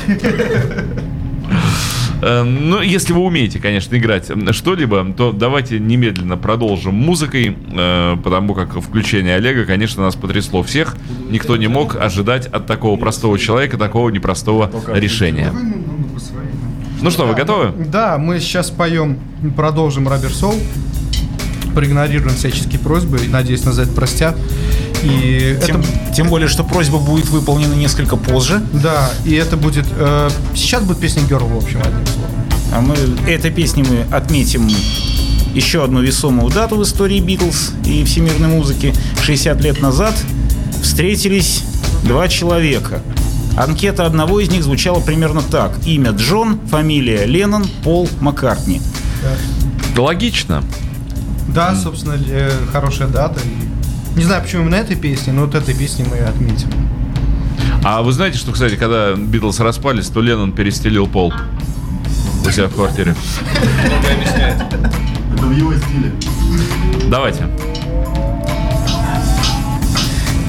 [2.21, 8.53] Э, Ну, если вы умеете, конечно, играть что-либо, то давайте немедленно продолжим музыкой, э, потому
[8.53, 10.95] как включение Олега, конечно, нас потрясло всех.
[11.29, 15.51] Никто не мог ожидать от такого простого человека такого непростого решения.
[17.01, 17.71] Ну что, вы готовы?
[17.85, 19.19] Да, мы сейчас поем,
[19.55, 20.55] продолжим Рабер Соул.
[21.73, 23.19] Проигнорируем всяческие просьбы.
[23.23, 24.35] и, Надеюсь, нас за это простят.
[25.03, 28.61] И Тем, это, тем более, что просьба будет выполнена несколько позже.
[28.73, 29.85] да, и это будет...
[29.91, 32.31] э, сейчас будет песня Girl, в общем, одним словом.
[32.73, 32.95] А мы
[33.29, 34.69] этой песней мы отметим
[35.53, 38.93] еще одну весомую дату в истории Битлз и всемирной музыки.
[39.23, 40.13] 60 лет назад
[40.81, 41.63] встретились
[42.03, 43.01] два человека.
[43.57, 45.71] Анкета одного из них звучала примерно так.
[45.85, 48.81] Имя Джон, фамилия Леннон, Пол Маккартни.
[49.97, 50.63] Логично.
[51.47, 53.39] Да, собственно, э, хорошая дата.
[53.43, 53.68] И
[54.15, 56.69] Не знаю, почему именно этой песни, но вот этой песни мы отметим.
[57.83, 61.33] А вы знаете, что, кстати, когда Битлз распались, то Леннон перестелил пол
[62.45, 63.15] у себя в квартире?
[65.31, 66.11] Это в его стиле.
[67.09, 67.47] Давайте.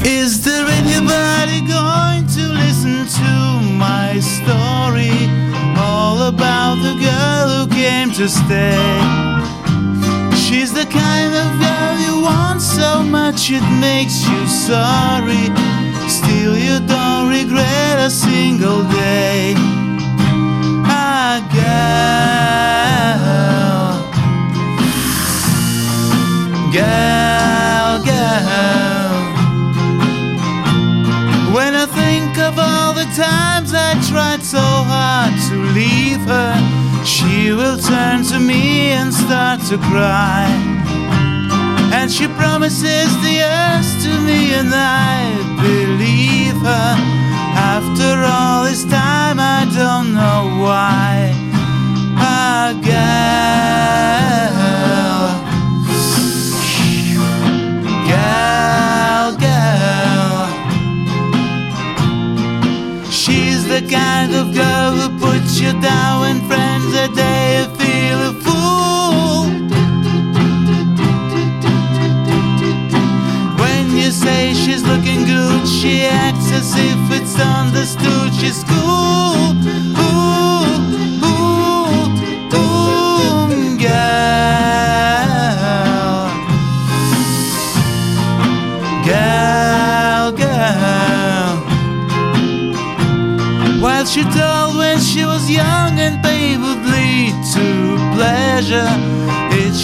[0.03, 5.13] Is there anybody going to listen to my story?
[5.77, 9.30] All about the girl who came to stay.
[10.51, 15.47] She's the kind of girl you want so much it makes you sorry.
[16.09, 19.55] Still, you don't regret a single day.
[20.91, 23.23] Ah, girl,
[26.75, 29.15] girl, girl.
[31.55, 37.53] When I think of all the times I tried so hard to leave her, she
[37.53, 40.47] will turn to me and start to cry.
[41.93, 46.97] And she promises the earth to me, and I believe her.
[47.53, 51.33] After all this time, I don't know why.
[52.17, 53.41] Ah, girl,
[58.11, 59.91] girl, girl.
[63.11, 66.10] She's the kind of girl who puts you down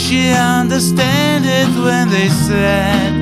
[0.06, 3.12] she understand it when they said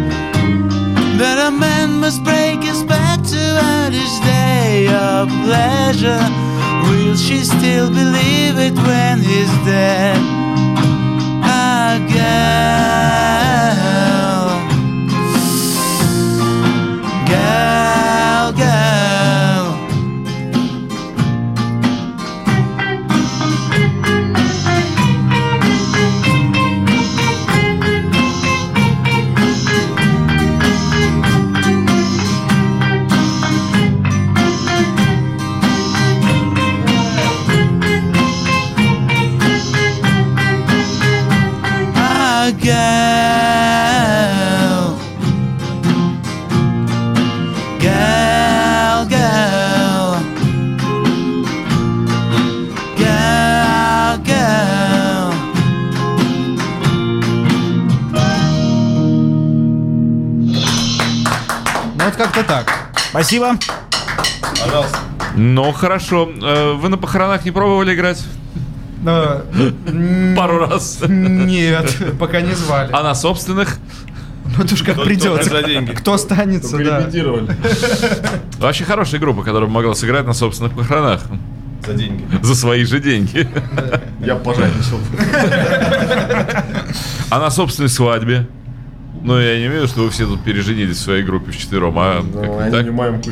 [1.18, 6.20] that a man must break his back to earn his day of pleasure?
[6.85, 10.18] Will she still believe it when he's dead?
[11.43, 11.97] Ah,
[63.15, 63.57] Спасибо.
[64.61, 64.99] Пожалуйста.
[65.37, 66.29] Ну, хорошо.
[66.43, 68.25] Э, Вы на похоронах не пробовали играть?
[69.05, 70.99] Пару раз.
[71.07, 72.91] Нет, пока не звали.
[72.93, 73.79] А на собственных?
[74.57, 75.49] Ну это уж как Только придется.
[75.49, 75.93] за деньги.
[75.93, 77.09] Кто останется, да.
[78.59, 81.23] Вообще хорошая группа, которая могла сыграть на собственных похоронах.
[81.87, 82.25] За деньги.
[82.43, 83.47] За свои же деньги.
[84.19, 84.99] Я пожадничал.
[87.31, 88.49] А на собственной свадьбе?
[89.25, 92.22] Ну, я не имею в что вы все тут переженились в своей группе вчетвером, а
[92.22, 92.85] Ну, они так?
[92.85, 93.31] не мамку.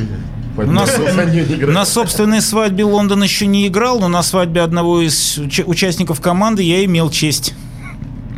[0.57, 0.97] У нас
[1.67, 6.63] на собственной свадьбе Лондон еще не играл, но на свадьбе одного из уча- участников команды
[6.63, 7.53] я имел честь.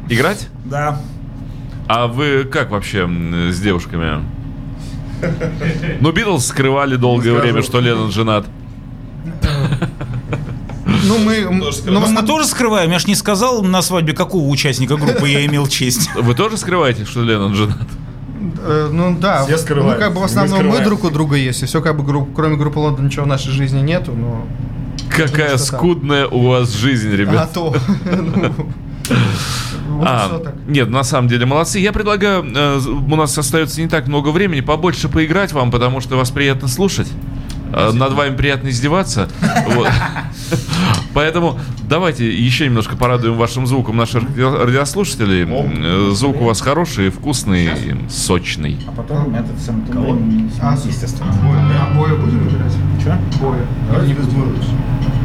[0.10, 0.49] Играть?
[0.66, 1.01] Да.
[1.88, 3.10] А вы как вообще
[3.51, 4.22] с девушками?
[6.01, 7.41] Ну, Битлз скрывали долгое скажу.
[7.41, 8.45] время, что Леннон женат.
[11.08, 14.47] Ну мы, Тоже ну, Мы мы- тоже скрываем, я ж не сказал на свадьбе, какого
[14.49, 16.10] участника группы я имел честь.
[16.16, 17.78] Вы тоже скрываете, что Леннон женат?
[18.68, 19.99] э, ну да, Все скрывают.
[19.99, 20.84] ну как бы в Мы основном мы, скрываем.
[20.86, 23.51] друг у друга есть, и все как бы групп- кроме группы Лондон ничего в нашей
[23.51, 24.45] жизни нету, но
[25.10, 25.60] Какая так.
[25.60, 27.53] скудная у вас жизнь, а ребят.
[27.53, 27.76] то.
[29.88, 31.78] Ну, вот А, нет, на самом деле молодцы.
[31.80, 36.18] Я предлагаю, э, у нас остается не так много времени, побольше поиграть вам, потому что
[36.18, 37.08] вас приятно слушать.
[37.76, 39.28] Э, Над вами приятно издеваться.
[41.14, 41.60] Поэтому
[41.90, 45.46] давайте еще немножко порадуем вашим звуком наших радио- радиослушателей.
[45.48, 47.70] Э, Звук у вас хороший, вкусный,
[48.10, 48.78] сочный.
[48.88, 49.84] А потом этот сам
[50.62, 51.34] А, естественно.
[51.96, 52.74] Боя будем играть?
[53.04, 53.18] Че?
[53.42, 53.66] Боя.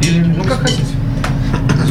[0.03, 0.85] Или, ну как хотите.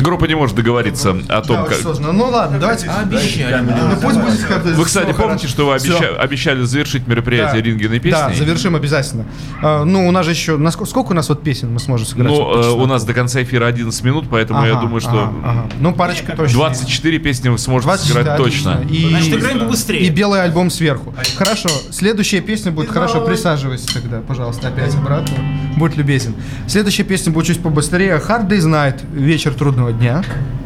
[0.00, 1.74] Группа не может договориться о Да, том, как...
[1.78, 2.12] сложно.
[2.12, 2.88] Ну ладно, давайте.
[2.88, 3.62] Обещали.
[3.62, 7.66] Ну пусть будет как-то Вы, кстати, помните, что вы обещали завершить мероприятие Да.
[7.68, 8.44] Рингиной Да, песней?
[8.44, 9.24] завершим обязательно.
[9.62, 10.58] А, ну, у нас же еще...
[10.70, 12.28] Сколько у нас вот песен мы сможем сыграть?
[12.28, 15.32] Ну, Вот э, у нас до конца эфира 11 минут, поэтому я думаю, что ага,
[15.44, 15.68] ага.
[15.80, 16.54] Ну, парочка точно.
[16.54, 18.80] 24 песни вы сможете 24, сыграть точно.
[18.90, 20.00] И, Значит, играем побыстрее.
[20.06, 21.14] И белый альбом сверху.
[21.36, 22.90] Хорошо, следующая песня будет...
[22.90, 25.36] Хорошо, присаживайся тогда, пожалуйста, опять обратно.
[25.80, 26.34] Будь любезен.
[26.68, 28.20] Следующая песня будет чуть побыстрее.
[28.28, 29.00] Hard Day's Night.
[29.14, 30.22] Вечер трудного дня.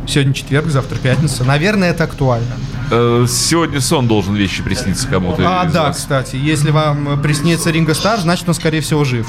[0.08, 1.44] Сегодня четверг, завтра пятница.
[1.44, 2.50] Наверное, это актуально.
[2.90, 5.44] Э, Сегодня сон должен вещи присниться кому-то.
[5.46, 5.98] А, да, вас.
[5.98, 6.34] кстати.
[6.34, 9.28] Если вам приснится Ринго Стар, значит, он, скорее всего, жив.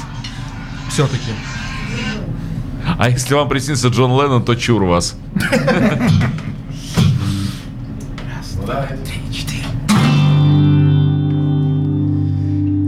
[0.90, 1.30] Все-таки.
[2.98, 5.14] А если вам приснится Джон Леннон, то чур вас.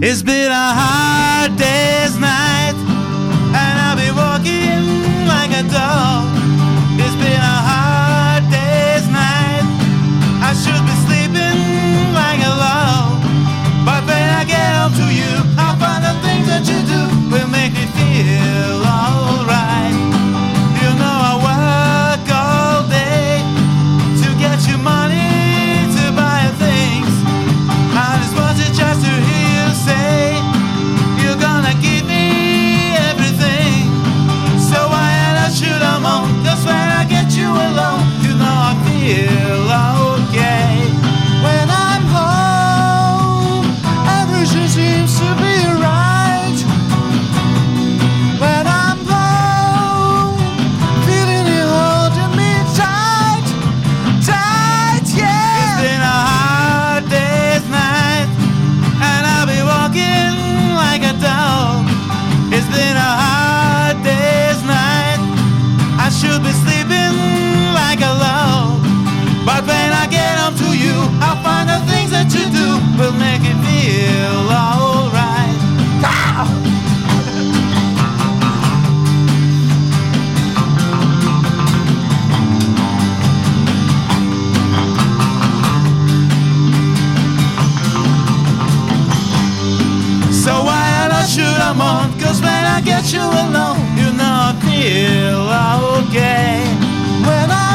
[0.00, 2.67] It's been a hard day's night,
[5.66, 6.37] down
[92.20, 95.40] Cause when I get you alone, you know I feel
[96.00, 96.64] okay.
[97.26, 97.67] When I'm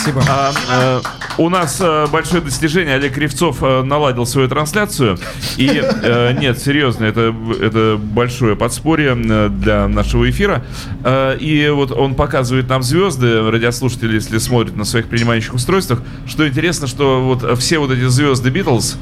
[0.00, 0.22] Спасибо.
[0.28, 1.00] А, э,
[1.36, 2.94] у нас э, большое достижение.
[2.94, 5.18] Олег Кривцов э, наладил свою трансляцию.
[5.58, 10.64] И э, нет, серьезно, это, это большое подспорье для нашего эфира.
[11.04, 16.00] Э, и вот он показывает нам звезды, радиослушатели, если смотрят на своих принимающих устройствах.
[16.26, 18.96] Что интересно, что вот все вот эти звезды Битлз,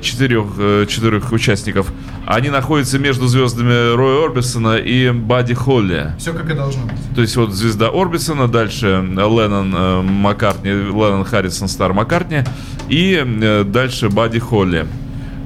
[0.00, 1.92] четырех, четырех участников,
[2.26, 6.12] они находятся между звездами Роя Орбисона и Бадди Холли.
[6.18, 6.94] Все как и должно быть.
[7.14, 12.44] То есть вот звезда Орбисона, дальше Леннон э, Маккартни, Леннон Харрисон Стар Маккартни
[12.88, 14.86] и э, дальше Бадди Холли.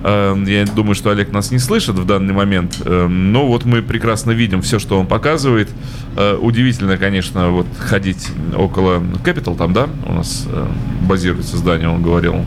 [0.04, 3.80] Э, Я думаю, что Олег нас не слышит в данный момент, э, но вот мы
[3.82, 5.70] прекрасно видим все, что он показывает.
[6.16, 10.66] Э, Удивительно, конечно, вот ходить около Capital, там, да, у нас э,
[11.08, 12.44] базируется здание, он говорил.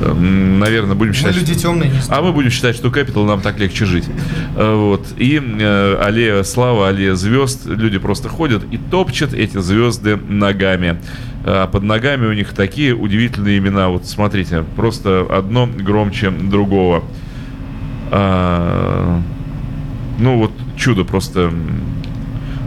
[0.00, 1.36] Э, Наверное, будем Мы считать...
[1.36, 4.04] люди что- темные, не а мы будем считать, что Capital нам так легче жить.
[4.56, 5.06] Э, Вот.
[5.16, 7.66] И э, аллея славы, аллея звезд.
[7.66, 11.00] Люди просто ходят и топчут эти звезды ногами.
[11.44, 13.88] А под ногами у них такие удивительные имена.
[13.88, 17.04] Вот смотрите, просто одно громче другого.
[18.10, 19.20] А,
[20.18, 21.52] ну вот чудо просто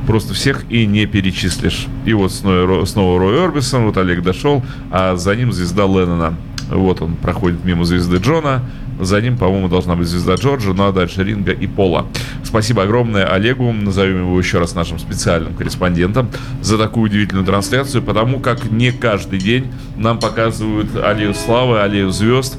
[0.08, 1.88] просто всех и не перечислишь.
[2.06, 6.34] И вот снова, снова Рой Орбисон, вот Олег дошел, а за ним звезда Леннона.
[6.72, 8.62] Вот он проходит мимо звезды Джона,
[9.00, 12.06] за ним, по-моему, должна быть звезда Джорджа, ну а дальше Ринга и Пола.
[12.44, 16.30] Спасибо огромное Олегу, назовем его еще раз нашим специальным корреспондентом,
[16.62, 22.58] за такую удивительную трансляцию, потому как не каждый день нам показывают аллею славы, аллею звезд,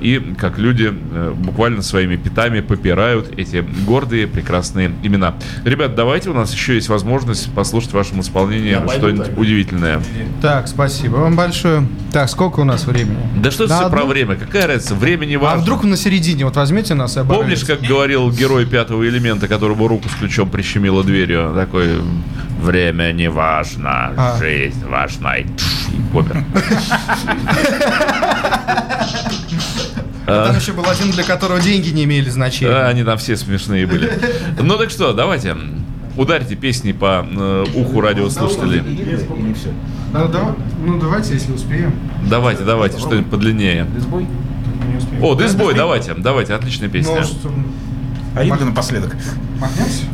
[0.00, 5.34] и как люди э, буквально своими пятами попирают эти гордые, прекрасные имена.
[5.64, 10.00] Ребят, давайте у нас еще есть возможность послушать в вашем исполнении что-нибудь удивительное.
[10.42, 11.86] Так, спасибо вам большое.
[12.12, 13.18] Так, сколько у нас времени?
[13.36, 14.10] Да что это все про одну?
[14.12, 14.36] время?
[14.36, 14.94] Какая разница?
[14.94, 15.62] Время не А важно.
[15.62, 20.08] вдруг на середине вот возьмите нас и Помнишь, как говорил герой пятого элемента, которому руку
[20.08, 21.52] с ключом прищемило дверью?
[21.54, 21.88] Такой,
[22.58, 24.36] время не важно, А.
[24.38, 25.36] жизнь важна.
[25.36, 26.44] И, тш, и помер.
[30.30, 32.70] А Там еще был один, для которого деньги не имели значения.
[32.70, 34.12] Да, они там все смешные были.
[34.60, 35.56] Ну так что, давайте,
[36.18, 38.82] ударьте песни по э, уху радиослушателей.
[40.12, 40.54] Ну, да-
[40.84, 41.94] ну, давайте, если успеем.
[42.28, 43.86] Давайте, давайте, что-нибудь подлиннее.
[45.22, 47.22] О, Дисбой, давайте, давайте, отличная песня.
[47.44, 47.50] Ну,
[48.34, 49.16] А Ринга напоследок.
[49.58, 50.04] Махнемся?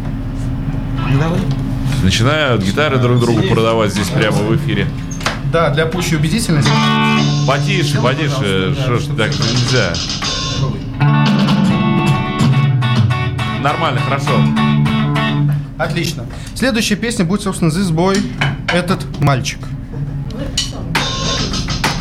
[2.04, 4.86] Начинают гитары друг другу продавать здесь прямо в эфире.
[5.50, 6.70] Да, для пущей убедительности.
[7.48, 9.94] Потише, потише, что ж так нельзя.
[13.62, 14.32] Нормально, хорошо.
[15.78, 16.26] Отлично.
[16.54, 18.22] Следующая песня будет, собственно, This Boy,
[18.70, 19.60] этот мальчик.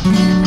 [0.04, 0.43] That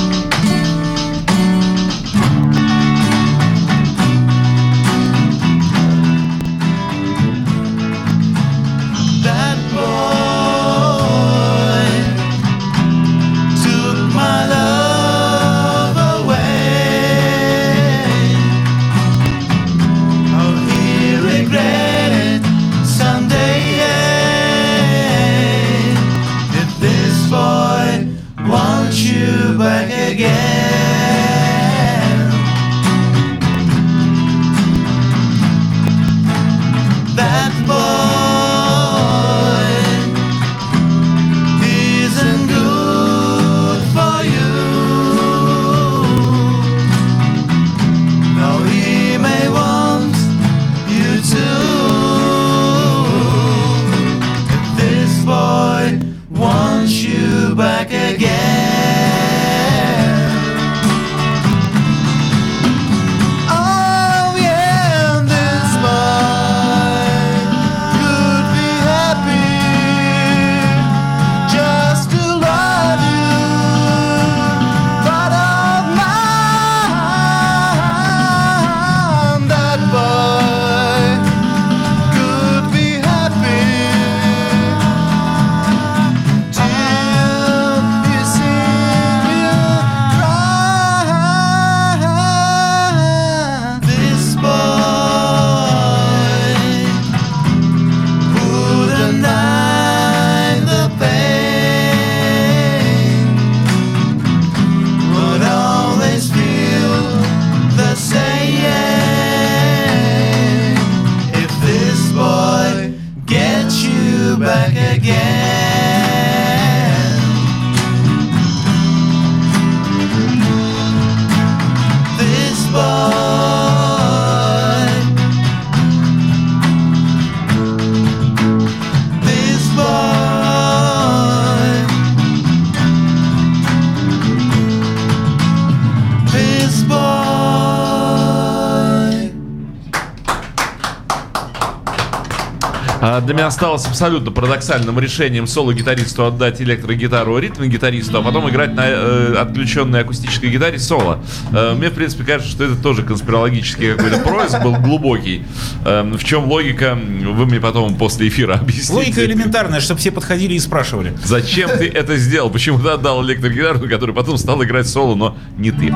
[143.47, 150.49] осталось абсолютно парадоксальным решением соло-гитаристу отдать электрогитару ритм-гитаристу, а потом играть на э, отключенной акустической
[150.49, 151.19] гитаре соло.
[151.51, 155.45] Э, мне, в принципе, кажется, что это тоже конспирологический какой-то происк был глубокий.
[155.85, 158.93] Э, в чем логика, вы мне потом после эфира объясните.
[158.93, 161.13] Логика элементарная, чтобы все подходили и спрашивали.
[161.23, 162.49] Зачем ты это сделал?
[162.49, 165.93] Почему ты отдал электрогитару, который потом стал играть соло, но не ты?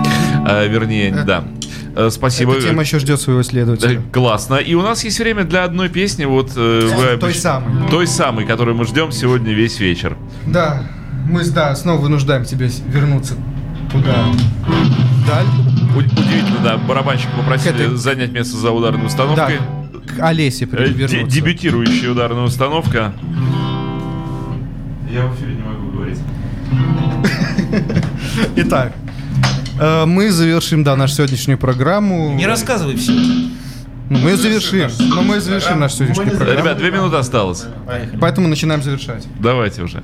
[0.48, 1.44] Э, вернее, да.
[1.96, 2.54] Э, Спасибо.
[2.54, 3.96] Эта тема еще ждет своего исследователя.
[4.00, 4.56] Да, Классно.
[4.56, 6.26] И у нас есть время для одной песни.
[6.26, 7.90] Вот э, Той самой.
[7.90, 10.18] Той самой, которую мы ждем сегодня весь вечер.
[10.46, 10.84] Да,
[11.30, 13.36] мы да, снова вынуждаем тебя вернуться
[13.92, 14.26] туда.
[15.28, 15.46] Даль.
[15.96, 16.78] У- удивительно, да.
[16.78, 19.58] Барабанщик попросили этой- занять место за ударной установкой.
[20.18, 21.24] К Олесе Э, вернуться.
[21.36, 23.14] дебютирующая ударная установка.
[25.12, 26.20] Я в эфире не могу говорить.
[28.56, 28.94] Итак,
[29.80, 32.34] мы завершим, да, нашу сегодняшнюю программу.
[32.34, 33.14] Не рассказывай все.
[34.10, 36.60] Ну, мы завершим, но мы завершим нашу сегодняшнюю программу.
[36.60, 37.66] Ребят, две минуты осталось.
[38.20, 39.26] Поэтому начинаем завершать.
[39.40, 40.04] Давайте уже.